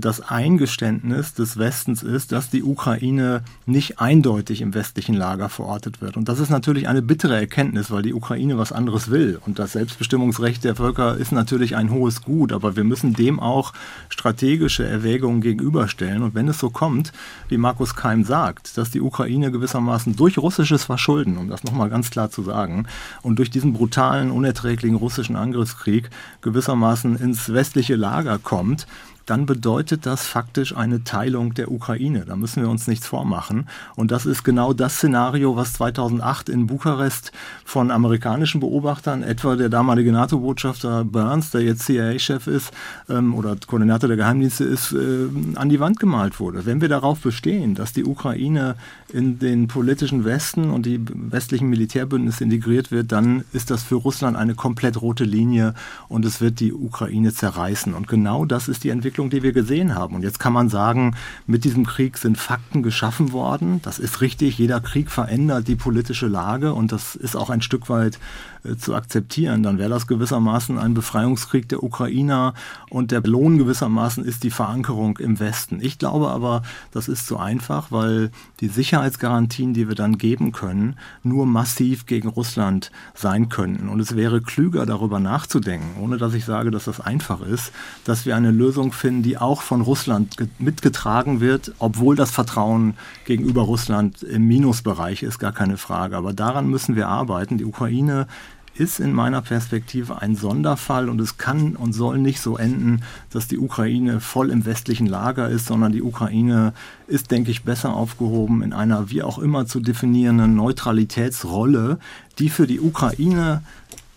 [0.00, 6.16] das Eingeständnis des Westens ist, dass die Ukraine nicht eindeutig im westlichen Lager verortet wird.
[6.16, 9.38] Und das ist natürlich eine bittere Erkenntnis, weil die Ukraine was anderes will.
[9.44, 13.74] Und das Selbstbestimmungsrecht der Völker ist natürlich ein hohes Gut, aber wir müssen dem auch
[14.08, 16.22] strategische Erwägungen gegenüberstellen.
[16.22, 17.12] Und wenn es so kommt,
[17.50, 22.10] wie Markus Keim sagt, dass die Ukraine gewissermaßen durch russisches Verschulden, um das nochmal ganz
[22.10, 22.86] klar zu sagen,
[23.20, 26.08] und durch diesen brutalen, unerträglichen russischen Angriffskrieg
[26.40, 28.86] gewissermaßen ins westliche Lager kommt,
[29.26, 32.24] dann bedeutet das faktisch eine Teilung der Ukraine.
[32.26, 33.66] Da müssen wir uns nichts vormachen.
[33.96, 37.32] Und das ist genau das Szenario, was 2008 in Bukarest
[37.64, 42.72] von amerikanischen Beobachtern, etwa der damalige NATO-Botschafter Burns, der jetzt CIA-Chef ist
[43.08, 46.66] ähm, oder Koordinator der Geheimdienste ist, äh, an die Wand gemalt wurde.
[46.66, 48.76] Wenn wir darauf bestehen, dass die Ukraine
[49.12, 54.36] in den politischen Westen und die westlichen Militärbündnisse integriert wird, dann ist das für Russland
[54.36, 55.74] eine komplett rote Linie
[56.08, 57.94] und es wird die Ukraine zerreißen.
[57.94, 60.16] Und genau das ist die Entwicklung Entwicklung, die wir gesehen haben.
[60.16, 61.14] Und jetzt kann man sagen,
[61.46, 63.80] mit diesem Krieg sind Fakten geschaffen worden.
[63.82, 64.58] Das ist richtig.
[64.58, 68.18] Jeder Krieg verändert die politische Lage und das ist auch ein Stück weit
[68.64, 69.62] äh, zu akzeptieren.
[69.62, 72.54] Dann wäre das gewissermaßen ein Befreiungskrieg der Ukrainer
[72.90, 75.78] und der Lohn gewissermaßen ist die Verankerung im Westen.
[75.80, 80.96] Ich glaube aber, das ist zu einfach, weil die Sicherheitsgarantien, die wir dann geben können,
[81.22, 83.88] nur massiv gegen Russland sein könnten.
[83.88, 87.70] Und es wäre klüger, darüber nachzudenken, ohne dass ich sage, dass das einfach ist,
[88.04, 92.94] dass wir eine Lösung finden, finden, die auch von Russland mitgetragen wird, obwohl das Vertrauen
[93.26, 96.16] gegenüber Russland im Minusbereich ist, gar keine Frage.
[96.16, 97.58] Aber daran müssen wir arbeiten.
[97.58, 98.26] Die Ukraine
[98.74, 103.46] ist in meiner Perspektive ein Sonderfall und es kann und soll nicht so enden, dass
[103.46, 106.72] die Ukraine voll im westlichen Lager ist, sondern die Ukraine
[107.06, 111.98] ist, denke ich, besser aufgehoben in einer wie auch immer zu definierenden Neutralitätsrolle,
[112.38, 113.60] die für die Ukraine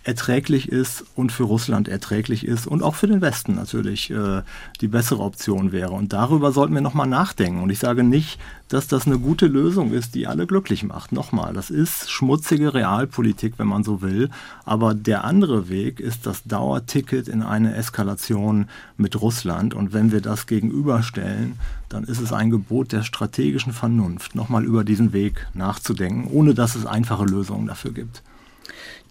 [0.08, 4.40] erträglich ist und für Russland erträglich ist und auch für den Westen natürlich äh,
[4.80, 5.90] die bessere Option wäre.
[5.90, 7.62] Und darüber sollten wir nochmal nachdenken.
[7.62, 11.12] Und ich sage nicht, dass das eine gute Lösung ist, die alle glücklich macht.
[11.12, 14.30] Nochmal, das ist schmutzige Realpolitik, wenn man so will.
[14.64, 18.66] Aber der andere Weg ist das Dauerticket in eine Eskalation
[18.96, 19.74] mit Russland.
[19.74, 21.58] Und wenn wir das gegenüberstellen,
[21.90, 26.76] dann ist es ein Gebot der strategischen Vernunft, nochmal über diesen Weg nachzudenken, ohne dass
[26.76, 28.22] es einfache Lösungen dafür gibt.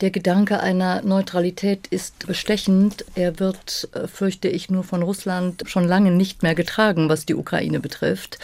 [0.02, 3.04] Der Gedanke einer Neutralität ist bestechend.
[3.15, 7.36] Er wird, äh, fürchte ich, nur von Russland schon lange nicht mehr getragen, was die
[7.36, 8.38] Ukraine betrifft.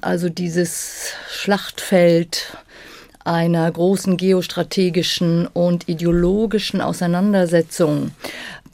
[0.00, 2.56] Also dieses Schlachtfeld
[3.24, 8.12] einer großen geostrategischen und ideologischen Auseinandersetzung,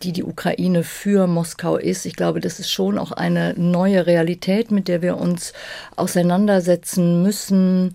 [0.03, 2.05] die die Ukraine für Moskau ist.
[2.05, 5.55] Ich glaube, das ist schon auch eine neue Realität, mit der wir uns
[5.97, 7.95] auseinandersetzen müssen.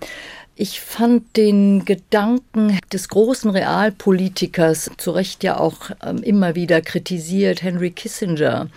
[0.59, 7.61] Ich fand den Gedanken des großen Realpolitikers, zu Recht ja auch ähm, immer wieder kritisiert,
[7.61, 8.67] Henry Kissinger,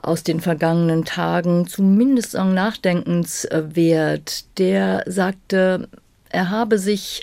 [0.00, 4.44] aus den vergangenen Tagen zumindest nachdenkenswert.
[4.56, 5.90] Der sagte,
[6.30, 7.22] er habe sich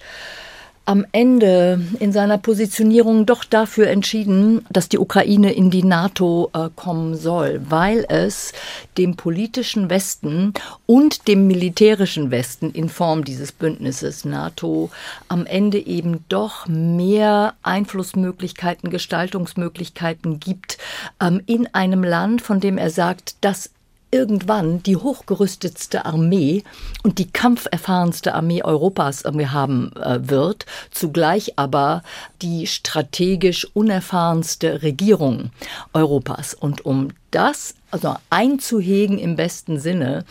[0.86, 6.70] am Ende in seiner Positionierung doch dafür entschieden, dass die Ukraine in die NATO äh,
[6.76, 8.54] kommen soll, weil es
[8.98, 10.54] dem politischen Westen
[10.86, 14.92] und dem militärischen Westen in Form dieses Bündnisses NATO
[15.28, 20.78] am Ende eben doch mehr Einflussmöglichkeiten, Gestaltungsmöglichkeiten gibt
[21.20, 23.72] ähm, in einem Land, von dem er sagt, das
[24.16, 26.64] irgendwann die hochgerüstetste Armee
[27.04, 32.02] und die kampferfahrenste Armee Europas haben äh, wird, zugleich aber
[32.42, 35.52] die strategisch unerfahrenste Regierung
[35.92, 36.54] Europas.
[36.54, 40.26] Und um das also einzuhegen im besten Sinne,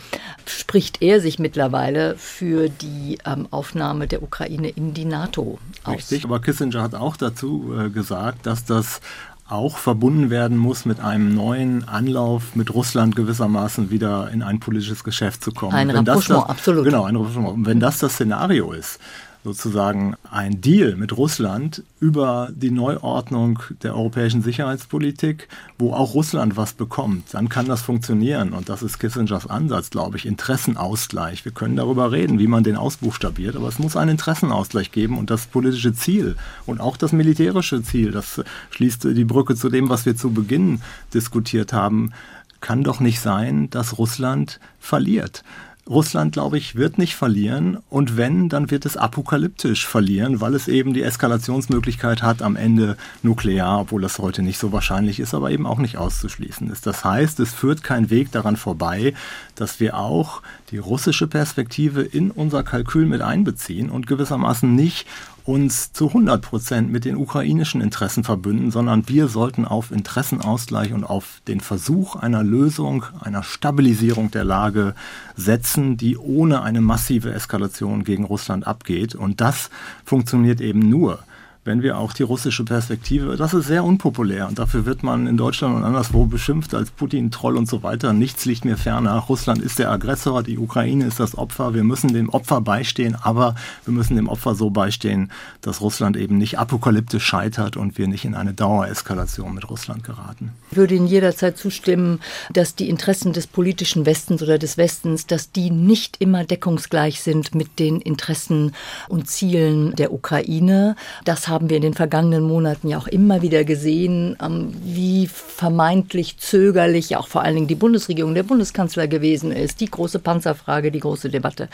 [0.45, 5.95] spricht er sich mittlerweile für die ähm, Aufnahme der Ukraine in die NATO aus.
[5.95, 9.01] Richtig, aber Kissinger hat auch dazu äh, gesagt, dass das
[9.47, 15.03] auch verbunden werden muss mit einem neuen Anlauf mit Russland gewissermaßen wieder in ein politisches
[15.03, 15.73] Geschäft zu kommen.
[15.73, 16.85] Ein Rapprochement, absolut.
[16.85, 17.53] Genau, ein Rapprochement.
[17.53, 18.99] Und wenn das das Szenario ist,
[19.45, 26.73] sozusagen ein Deal mit Russland über die Neuordnung der europäischen Sicherheitspolitik, wo auch Russland was
[26.73, 28.53] bekommt, dann kann das funktionieren.
[28.53, 31.45] Und das ist Kissingers Ansatz, glaube ich, Interessenausgleich.
[31.45, 35.29] Wir können darüber reden, wie man den ausbuchstabiert, aber es muss einen Interessenausgleich geben und
[35.29, 40.07] das politische Ziel und auch das militärische Ziel, das schließt die Brücke zu dem, was
[40.07, 40.81] wir zu Beginn
[41.13, 42.13] diskutiert haben,
[42.61, 45.43] kann doch nicht sein, dass Russland verliert.
[45.87, 47.77] Russland, glaube ich, wird nicht verlieren.
[47.89, 52.97] Und wenn, dann wird es apokalyptisch verlieren, weil es eben die Eskalationsmöglichkeit hat am Ende
[53.21, 56.87] nuklear, obwohl das heute nicht so wahrscheinlich ist, aber eben auch nicht auszuschließen ist.
[56.87, 59.13] Das heißt, es führt kein Weg daran vorbei,
[59.53, 65.05] dass wir auch die russische Perspektive in unser Kalkül mit einbeziehen und gewissermaßen nicht
[65.45, 71.03] uns zu 100 Prozent mit den ukrainischen Interessen verbünden, sondern wir sollten auf Interessenausgleich und
[71.03, 74.95] auf den Versuch einer Lösung, einer Stabilisierung der Lage
[75.35, 79.13] setzen, die ohne eine massive Eskalation gegen Russland abgeht.
[79.13, 79.69] Und das
[80.03, 81.19] funktioniert eben nur,
[81.65, 85.35] wenn wir auch die russische Perspektive, das ist sehr unpopulär und dafür wird man in
[85.35, 88.13] Deutschland und anderswo beschimpft als Putin-Troll und so weiter.
[88.13, 89.17] Nichts liegt mir ferner.
[89.17, 91.73] Russland ist der Aggressor, die Ukraine ist das Opfer.
[91.73, 96.37] Wir müssen dem Opfer beistehen, aber wir müssen dem Opfer so beistehen, dass Russland eben
[96.37, 100.51] nicht apokalyptisch scheitert und wir nicht in eine Dauereskalation mit Russland geraten.
[100.69, 102.19] Ich würde Ihnen jederzeit zustimmen,
[102.53, 107.55] dass die Interessen des politischen Westens oder des Westens, dass die nicht immer deckungsgleich sind
[107.55, 108.73] mit den Interessen
[109.09, 110.95] und Zielen der Ukraine.
[111.23, 116.37] Das haben wir in den vergangenen Monaten ja auch immer wieder gesehen, ähm, wie vermeintlich
[116.37, 119.79] zögerlich auch vor allen Dingen die Bundesregierung, der Bundeskanzler gewesen ist.
[119.79, 121.69] Die große Panzerfrage, die große Debatte.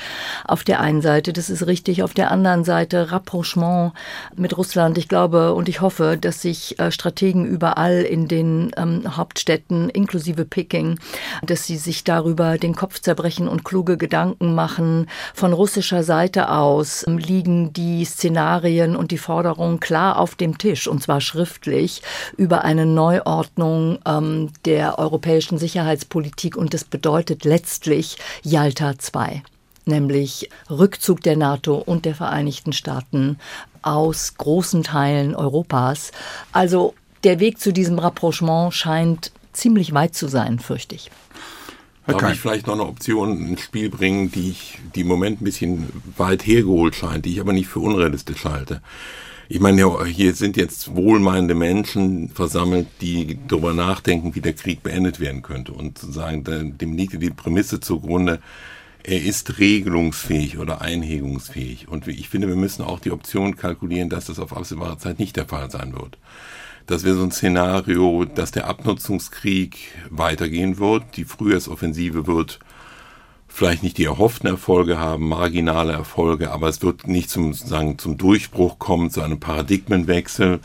[0.46, 3.94] Auf der einen Seite, das ist richtig, auf der anderen Seite Rapprochement
[4.36, 4.98] mit Russland.
[4.98, 10.46] Ich glaube und ich hoffe, dass sich äh, Strategen überall in den ähm, Hauptstädten, inklusive
[10.46, 11.00] Peking,
[11.44, 15.08] dass sie sich darüber den Kopf zerbrechen und kluge Gedanken machen.
[15.34, 20.58] Von russischer Seite aus ähm, liegen die Szenarien und die Forderungen Forderung klar auf dem
[20.58, 22.02] Tisch, und zwar schriftlich,
[22.38, 26.58] über eine Neuordnung ähm, der europäischen Sicherheitspolitik.
[26.58, 29.42] Und das bedeutet letztlich Yalta II
[29.88, 33.40] nämlich Rückzug der NATO und der Vereinigten Staaten
[33.82, 36.12] aus großen Teilen Europas.
[36.52, 41.10] Also der Weg zu diesem Rapprochement scheint ziemlich weit zu sein, fürchte ich.
[42.06, 45.42] Herr Darf ich vielleicht noch eine Option ins Spiel bringen, die ich, die im Moment
[45.42, 48.82] ein bisschen weit hergeholt scheint, die ich aber nicht für unrealistisch halte.
[49.54, 55.20] Ich meine, hier sind jetzt wohlmeinende Menschen versammelt, die darüber nachdenken, wie der Krieg beendet
[55.20, 55.74] werden könnte.
[55.74, 58.40] Und zu sagen, dem liegt die Prämisse zugrunde,
[59.04, 61.90] er ist regelungsfähig oder einhegungsfähig.
[61.90, 65.36] Und ich finde, wir müssen auch die Option kalkulieren, dass das auf absehbare Zeit nicht
[65.36, 66.18] der Fall sein wird
[66.88, 69.78] dass wir so ein Szenario, dass der Abnutzungskrieg
[70.10, 72.60] weitergehen wird, die Frühjahrsoffensive wird
[73.52, 78.18] vielleicht nicht die erhofften Erfolge haben, marginale Erfolge, aber es wird nicht zum, sagen, zum
[78.18, 80.60] Durchbruch kommen, zu einem Paradigmenwechsel.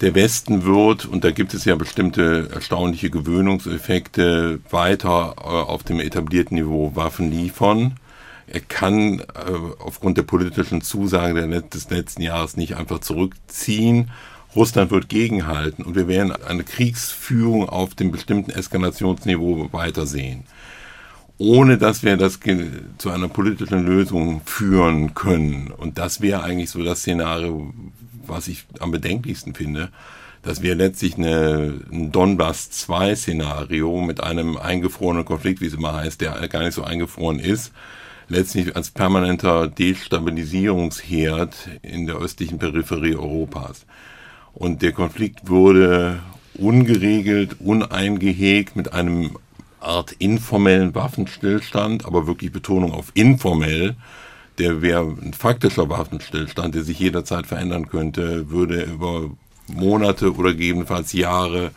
[0.00, 6.00] Der Westen wird, und da gibt es ja bestimmte erstaunliche Gewöhnungseffekte, weiter äh, auf dem
[6.00, 7.96] etablierten Niveau Waffen liefern.
[8.46, 9.24] Er kann äh,
[9.78, 14.10] aufgrund der politischen Zusagen des letzten Jahres nicht einfach zurückziehen
[14.54, 20.44] Russland wird gegenhalten und wir werden eine Kriegsführung auf dem bestimmten Eskalationsniveau weitersehen.
[21.38, 22.38] Ohne dass wir das
[22.98, 25.72] zu einer politischen Lösung führen können.
[25.76, 27.74] Und das wäre eigentlich so das Szenario,
[28.26, 29.90] was ich am bedenklichsten finde,
[30.42, 35.94] dass wir letztlich eine, ein Donbass 2 Szenario mit einem eingefrorenen Konflikt, wie es immer
[35.94, 37.72] heißt, der gar nicht so eingefroren ist,
[38.28, 43.86] letztlich als permanenter Destabilisierungsherd in der östlichen Peripherie Europas.
[44.52, 46.20] Und der Konflikt wurde
[46.56, 49.36] ungeregelt, uneingehegt mit einem
[49.84, 53.96] Art informellen Waffenstillstand, aber wirklich Betonung auf informell.
[54.58, 59.30] Der wäre ein faktischer Waffenstillstand, der sich jederzeit verändern könnte, würde über
[59.66, 61.72] Monate oder gegebenenfalls Jahre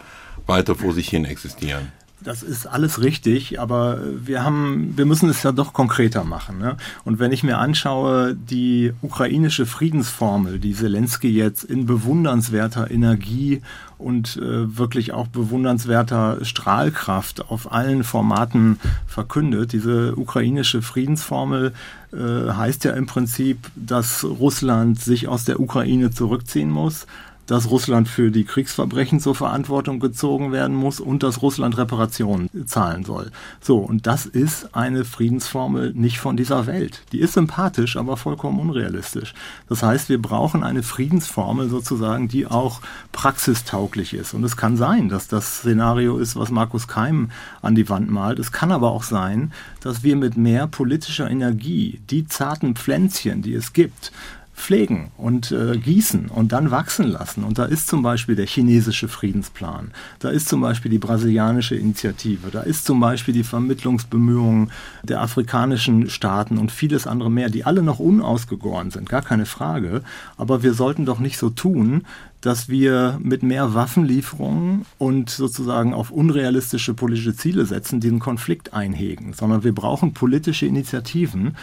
[0.45, 1.91] weiter vor sich hin existieren.
[2.19, 6.57] Das ist alles richtig, aber wir haben, wir müssen es ja doch konkreter machen.
[6.57, 6.75] Ne?
[7.05, 13.61] Und wenn ich mir anschaue, die ukrainische Friedensformel, die Zelensky jetzt in bewundernswerter Energie
[13.97, 21.73] und äh, wirklich auch bewundernswerter Strahlkraft auf allen Formaten verkündet, diese ukrainische Friedensformel
[22.13, 27.07] äh, heißt ja im Prinzip, dass Russland sich aus der Ukraine zurückziehen muss
[27.47, 33.03] dass Russland für die Kriegsverbrechen zur Verantwortung gezogen werden muss und dass Russland Reparationen zahlen
[33.03, 33.31] soll.
[33.61, 37.01] So, und das ist eine Friedensformel nicht von dieser Welt.
[37.11, 39.33] Die ist sympathisch, aber vollkommen unrealistisch.
[39.69, 42.81] Das heißt, wir brauchen eine Friedensformel sozusagen, die auch
[43.11, 44.33] praxistauglich ist.
[44.33, 47.31] Und es kann sein, dass das Szenario ist, was Markus Keim
[47.61, 48.39] an die Wand malt.
[48.39, 53.53] Es kann aber auch sein, dass wir mit mehr politischer Energie die zarten Pflänzchen, die
[53.53, 54.11] es gibt,
[54.57, 57.43] pflegen und äh, gießen und dann wachsen lassen.
[57.43, 62.49] Und da ist zum Beispiel der chinesische Friedensplan, da ist zum Beispiel die brasilianische Initiative,
[62.51, 64.71] da ist zum Beispiel die Vermittlungsbemühungen
[65.03, 70.01] der afrikanischen Staaten und vieles andere mehr, die alle noch unausgegoren sind, gar keine Frage.
[70.37, 72.03] Aber wir sollten doch nicht so tun,
[72.41, 79.33] dass wir mit mehr Waffenlieferungen und sozusagen auf unrealistische politische Ziele setzen, diesen Konflikt einhegen,
[79.33, 81.55] sondern wir brauchen politische Initiativen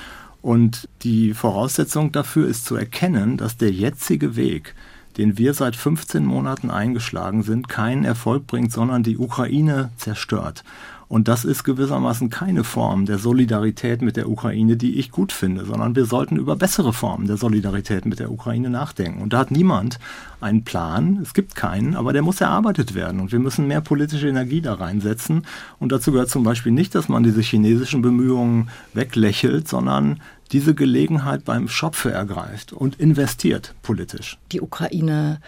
[0.45, 4.75] und die Voraussetzung dafür ist zu erkennen, dass der jetzige Weg,
[5.17, 10.63] den wir seit 15 Monaten eingeschlagen sind, keinen Erfolg bringt, sondern die Ukraine zerstört.
[11.09, 15.65] Und das ist gewissermaßen keine Form der Solidarität mit der Ukraine, die ich gut finde,
[15.65, 19.23] sondern wir sollten über bessere Formen der Solidarität mit der Ukraine nachdenken.
[19.23, 19.99] Und da hat niemand
[20.41, 23.21] einen Plan, es gibt keinen, aber der muss erarbeitet werden.
[23.21, 25.47] Und wir müssen mehr politische Energie da reinsetzen.
[25.79, 30.21] Und dazu gehört zum Beispiel nicht, dass man diese chinesischen Bemühungen weglächelt, sondern
[30.53, 34.39] diese Gelegenheit beim Schopfe ergreift und investiert politisch.
[34.53, 35.41] Die Ukraine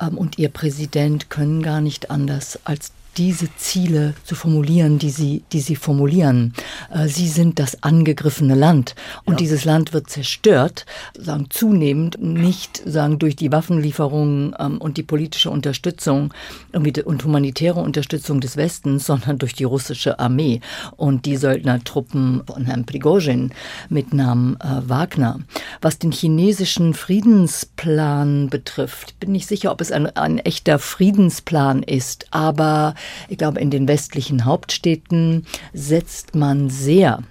[0.00, 5.42] ähm, und ihr Präsident können gar nicht anders als diese Ziele zu formulieren, die sie,
[5.52, 6.54] die sie formulieren.
[6.92, 8.94] Äh, sie sind das angegriffene Land
[9.24, 9.38] und ja.
[9.38, 10.86] dieses Land wird zerstört,
[11.16, 16.32] sagen zunehmend nicht sagen durch die Waffenlieferungen ähm, und die politische Unterstützung
[16.72, 20.60] und humanitäre Unterstützung des Westens, sondern durch die russische Armee
[20.96, 23.52] und die Söldnertruppen von Herrn Prigozhin
[23.88, 25.40] mit Namen äh, Wagner.
[25.80, 32.26] Was den chinesischen Friedensplan betrifft, bin ich sicher, ob es ein, ein echter Friedensplan ist,
[32.30, 32.94] aber
[33.28, 37.22] ich glaube, in den westlichen Hauptstädten setzt man sehr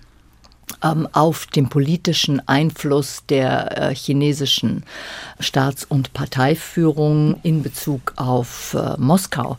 [0.83, 4.83] ähm, auf den politischen Einfluss der äh, chinesischen
[5.39, 9.57] Staats- und Parteiführung in Bezug auf äh, Moskau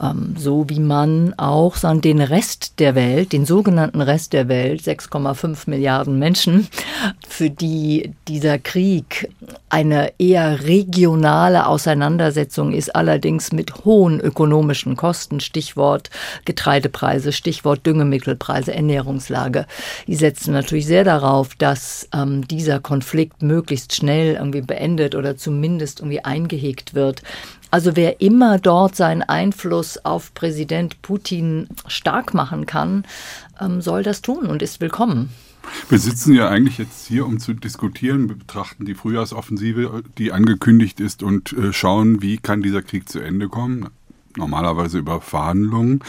[0.00, 4.82] ähm, so wie man auch sagen, den Rest der Welt, den sogenannten Rest der Welt,
[4.82, 6.68] 6,5 Milliarden Menschen,
[7.28, 9.28] für die dieser Krieg
[9.68, 16.10] eine eher regionale Auseinandersetzung ist, allerdings mit hohen ökonomischen Kosten, Stichwort
[16.44, 19.66] Getreidepreise, Stichwort Düngemittelpreise, Ernährungslage.
[20.06, 26.00] Die setzen natürlich sehr darauf, dass ähm, dieser Konflikt möglichst schnell irgendwie beendet oder zumindest
[26.00, 27.22] irgendwie eingehegt wird
[27.70, 33.04] Also wer immer dort seinen Einfluss auf Präsident Putin stark machen kann,
[33.60, 35.30] ähm, soll das tun und ist willkommen.
[35.88, 38.28] Wir sitzen ja eigentlich jetzt hier, um zu diskutieren.
[38.28, 43.20] Wir betrachten die Frühjahrsoffensive, die angekündigt ist, und äh, schauen, wie kann dieser Krieg zu
[43.20, 43.88] Ende kommen.
[44.36, 46.00] Normalerweise über Verhandlungen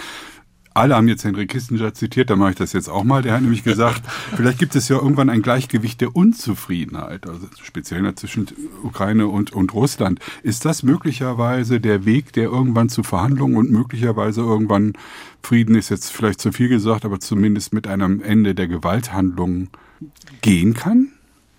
[0.73, 3.21] alle haben jetzt Henry Kissinger zitiert, da mache ich das jetzt auch mal.
[3.21, 4.03] Der hat nämlich gesagt,
[4.35, 8.47] vielleicht gibt es ja irgendwann ein Gleichgewicht der Unzufriedenheit, also speziell zwischen
[8.83, 10.19] Ukraine und, und Russland.
[10.43, 14.93] Ist das möglicherweise der Weg, der irgendwann zu Verhandlungen und möglicherweise irgendwann
[15.43, 19.69] Frieden ist jetzt vielleicht zu viel gesagt, aber zumindest mit einem Ende der Gewalthandlungen
[20.41, 21.09] gehen kann?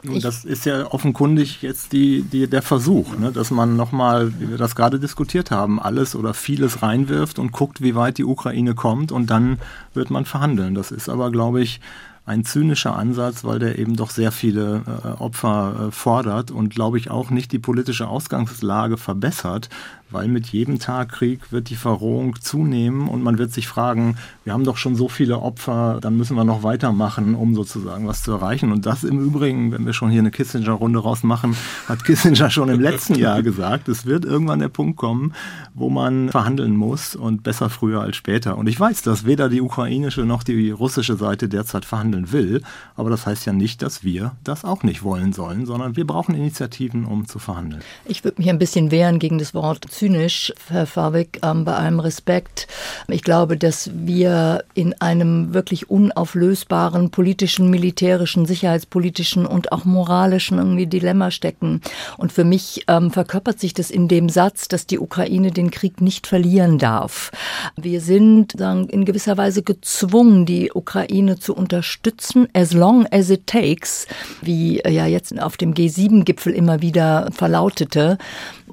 [0.07, 4.51] Und das ist ja offenkundig jetzt die, die, der Versuch, ne, dass man nochmal, wie
[4.51, 8.75] wir das gerade diskutiert haben, alles oder vieles reinwirft und guckt, wie weit die Ukraine
[8.75, 9.59] kommt und dann
[9.95, 10.75] wird man verhandeln.
[10.75, 11.81] Das ist aber, glaube ich,
[12.25, 16.99] ein zynischer Ansatz, weil der eben doch sehr viele äh, Opfer äh, fordert und, glaube
[16.99, 19.69] ich, auch nicht die politische Ausgangslage verbessert,
[20.13, 24.53] weil mit jedem Tag Krieg wird die Verrohung zunehmen und man wird sich fragen, wir
[24.53, 28.33] haben doch schon so viele Opfer, dann müssen wir noch weitermachen, um sozusagen was zu
[28.33, 28.73] erreichen.
[28.73, 31.57] Und das im Übrigen, wenn wir schon hier eine Kissinger-Runde rausmachen,
[31.89, 35.35] hat Kissinger schon im letzten Jahr gesagt, es wird irgendwann der Punkt kommen,
[35.75, 38.59] wo man verhandeln muss und besser früher als später.
[38.59, 42.63] Und ich weiß, dass weder die ukrainische noch die russische Seite derzeit verhandeln will,
[42.97, 46.35] aber das heißt ja nicht, dass wir das auch nicht wollen sollen, sondern wir brauchen
[46.35, 47.83] Initiativen, um zu verhandeln.
[48.05, 52.01] Ich würde mich ein bisschen wehren gegen das Wort zynisch, Herr Fabik, ähm, bei allem
[52.01, 52.67] Respekt.
[53.07, 60.89] Ich glaube, dass wir in einem wirklich unauflösbaren politischen, militärischen, sicherheitspolitischen und auch moralischen irgendwie
[60.89, 61.83] Dilemma stecken.
[62.19, 66.01] Und für mich ähm, verkörpert sich das in dem Satz, dass die Ukraine den Krieg
[66.01, 67.31] nicht verlieren darf.
[67.77, 73.47] Wir sind sagen, in gewisser Weise gezwungen, die Ukraine zu unterstützen, as long as it
[73.47, 74.09] takes,
[74.41, 78.19] wie ja jetzt auf dem G7-Gipfel immer wieder verlautete,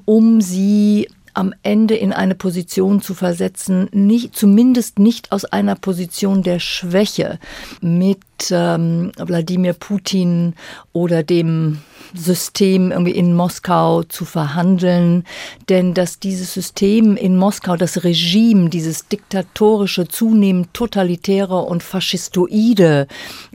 [0.06, 6.42] um sie am Ende in eine Position zu versetzen, nicht, zumindest nicht aus einer Position
[6.42, 7.38] der Schwäche
[7.80, 8.20] mit
[8.50, 10.54] ähm, Wladimir Putin
[10.92, 11.78] oder dem
[12.14, 15.24] System irgendwie in Moskau zu verhandeln,
[15.68, 23.06] denn dass dieses System in Moskau, das Regime, dieses diktatorische, zunehmend totalitäre und faschistoide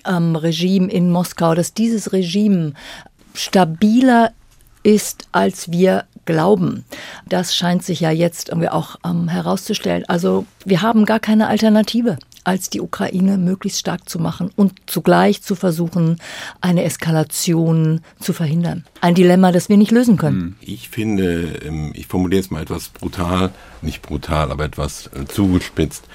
[0.08, 2.74] ähm, Regime in Moskau, dass dieses Regime
[3.34, 4.32] stabiler
[4.86, 6.86] ist, als wir glauben.
[7.28, 10.06] Das scheint sich ja jetzt irgendwie auch ähm, herauszustellen.
[10.08, 15.42] Also wir haben gar keine Alternative als die Ukraine möglichst stark zu machen und zugleich
[15.42, 16.20] zu versuchen,
[16.62, 18.86] eine Eskalation zu verhindern.
[19.02, 20.42] Ein Dilemma, das wir nicht lösen können.
[20.42, 20.56] Hm.
[20.62, 26.06] Ich finde, ähm, ich formuliere es mal etwas brutal, nicht brutal, aber etwas äh, zugespitzt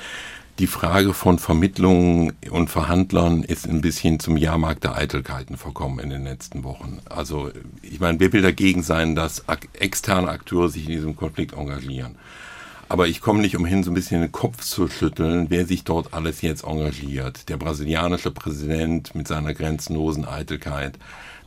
[0.61, 6.11] die Frage von Vermittlungen und Verhandlern ist ein bisschen zum Jahrmarkt der Eitelkeiten verkommen in
[6.11, 6.99] den letzten Wochen.
[7.09, 7.51] Also
[7.81, 9.43] ich meine, wer will dagegen sein, dass
[9.73, 12.17] externe Akteure sich in diesem Konflikt engagieren?
[12.91, 16.13] Aber ich komme nicht umhin, so ein bisschen den Kopf zu schütteln, wer sich dort
[16.13, 17.49] alles jetzt engagiert.
[17.49, 20.99] Der brasilianische Präsident mit seiner grenzenlosen Eitelkeit,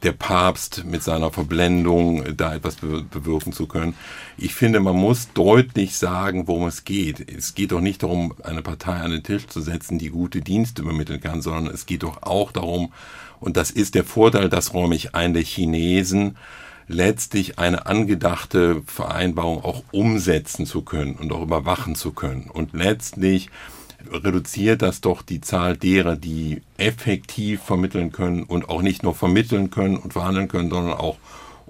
[0.04, 3.94] der Papst mit seiner Verblendung, da etwas bewirken zu können.
[4.38, 7.30] Ich finde, man muss deutlich sagen, worum es geht.
[7.30, 10.82] Es geht doch nicht darum, eine Partei an den Tisch zu setzen, die gute Dienste
[10.82, 12.94] übermitteln kann, sondern es geht doch auch darum,
[13.41, 16.38] und das ist der Vorteil, das räume ich ein, der Chinesen,
[16.88, 22.50] letztlich eine angedachte Vereinbarung auch umsetzen zu können und auch überwachen zu können.
[22.52, 23.50] Und letztlich
[24.12, 29.70] reduziert das doch die Zahl derer, die effektiv vermitteln können und auch nicht nur vermitteln
[29.70, 31.18] können und verhandeln können, sondern auch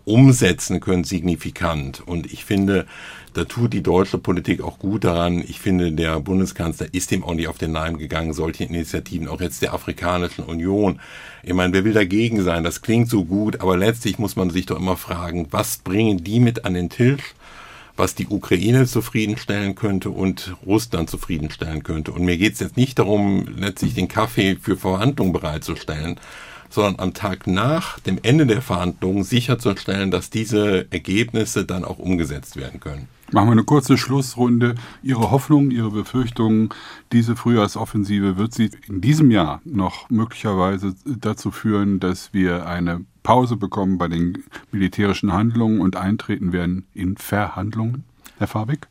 [0.05, 2.01] umsetzen können, signifikant.
[2.05, 2.86] Und ich finde,
[3.34, 5.39] da tut die deutsche Politik auch gut daran.
[5.39, 9.41] Ich finde, der Bundeskanzler ist dem auch nicht auf den Leim gegangen, solche Initiativen, auch
[9.41, 10.99] jetzt der Afrikanischen Union.
[11.41, 12.63] Ich meine, wer will dagegen sein?
[12.63, 16.39] Das klingt so gut, aber letztlich muss man sich doch immer fragen, was bringen die
[16.39, 17.34] mit an den Tisch?
[17.95, 22.11] was die Ukraine zufriedenstellen könnte und Russland zufriedenstellen könnte.
[22.11, 26.19] Und mir geht es jetzt nicht darum, letztlich den Kaffee für Verhandlungen bereitzustellen,
[26.69, 32.55] sondern am Tag nach dem Ende der Verhandlungen sicherzustellen, dass diese Ergebnisse dann auch umgesetzt
[32.55, 33.07] werden können.
[33.34, 34.75] Machen wir eine kurze Schlussrunde.
[35.01, 36.69] Ihre Hoffnung, Ihre Befürchtungen,
[37.11, 43.55] diese Frühjahrsoffensive wird sie in diesem Jahr noch möglicherweise dazu führen, dass wir eine Pause
[43.55, 48.03] bekommen bei den militärischen Handlungen und eintreten werden in Verhandlungen,
[48.38, 48.88] Herr Fabik?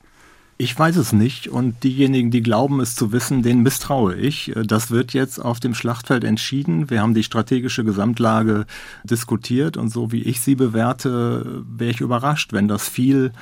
[0.59, 4.53] Ich weiß es nicht und diejenigen, die glauben es zu wissen, denen misstraue ich.
[4.65, 6.91] Das wird jetzt auf dem Schlachtfeld entschieden.
[6.91, 8.67] Wir haben die strategische Gesamtlage
[9.05, 13.33] diskutiert und so wie ich sie bewerte, wäre ich überrascht, wenn das viel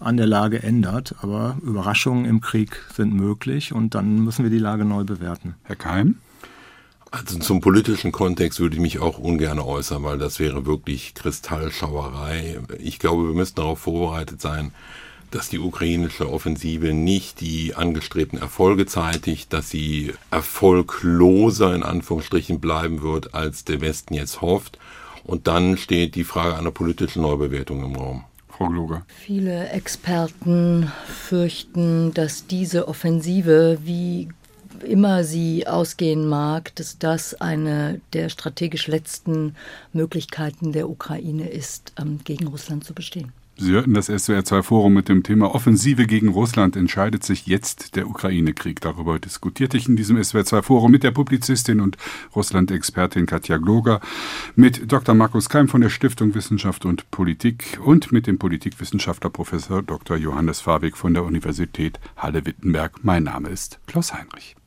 [0.00, 1.14] an der Lage ändert.
[1.22, 5.54] Aber Überraschungen im Krieg sind möglich und dann müssen wir die Lage neu bewerten.
[5.62, 6.16] Herr Keim?
[7.12, 12.60] Also zum politischen Kontext würde ich mich auch ungern äußern, weil das wäre wirklich Kristallschauerei.
[12.78, 14.72] Ich glaube, wir müssen darauf vorbereitet sein,
[15.32, 23.02] dass die ukrainische Offensive nicht die angestrebten Erfolge zeitigt, dass sie erfolgloser in Anführungsstrichen bleiben
[23.02, 24.78] wird, als der Westen jetzt hofft.
[25.24, 28.24] Und dann steht die Frage einer politischen Neubewertung im Raum.
[28.60, 29.06] Frau Gloger.
[29.08, 34.28] Viele Experten fürchten, dass diese Offensive, wie
[34.84, 39.54] immer sie ausgehen mag, dass das eine der strategisch letzten
[39.94, 43.32] Möglichkeiten der Ukraine ist, ähm, gegen Russland zu bestehen.
[43.62, 48.80] Sie hörten das SWR2-Forum mit dem Thema Offensive gegen Russland entscheidet sich jetzt der Ukraine-Krieg.
[48.80, 51.98] Darüber diskutierte ich in diesem SWR2-Forum mit der Publizistin und
[52.34, 54.00] Russland-Expertin Katja Gloger,
[54.56, 55.14] mit Dr.
[55.14, 60.16] Markus Keim von der Stiftung Wissenschaft und Politik und mit dem Politikwissenschaftler Professor Dr.
[60.16, 63.04] Johannes Fabig von der Universität Halle-Wittenberg.
[63.04, 64.56] Mein Name ist Klaus Heinrich.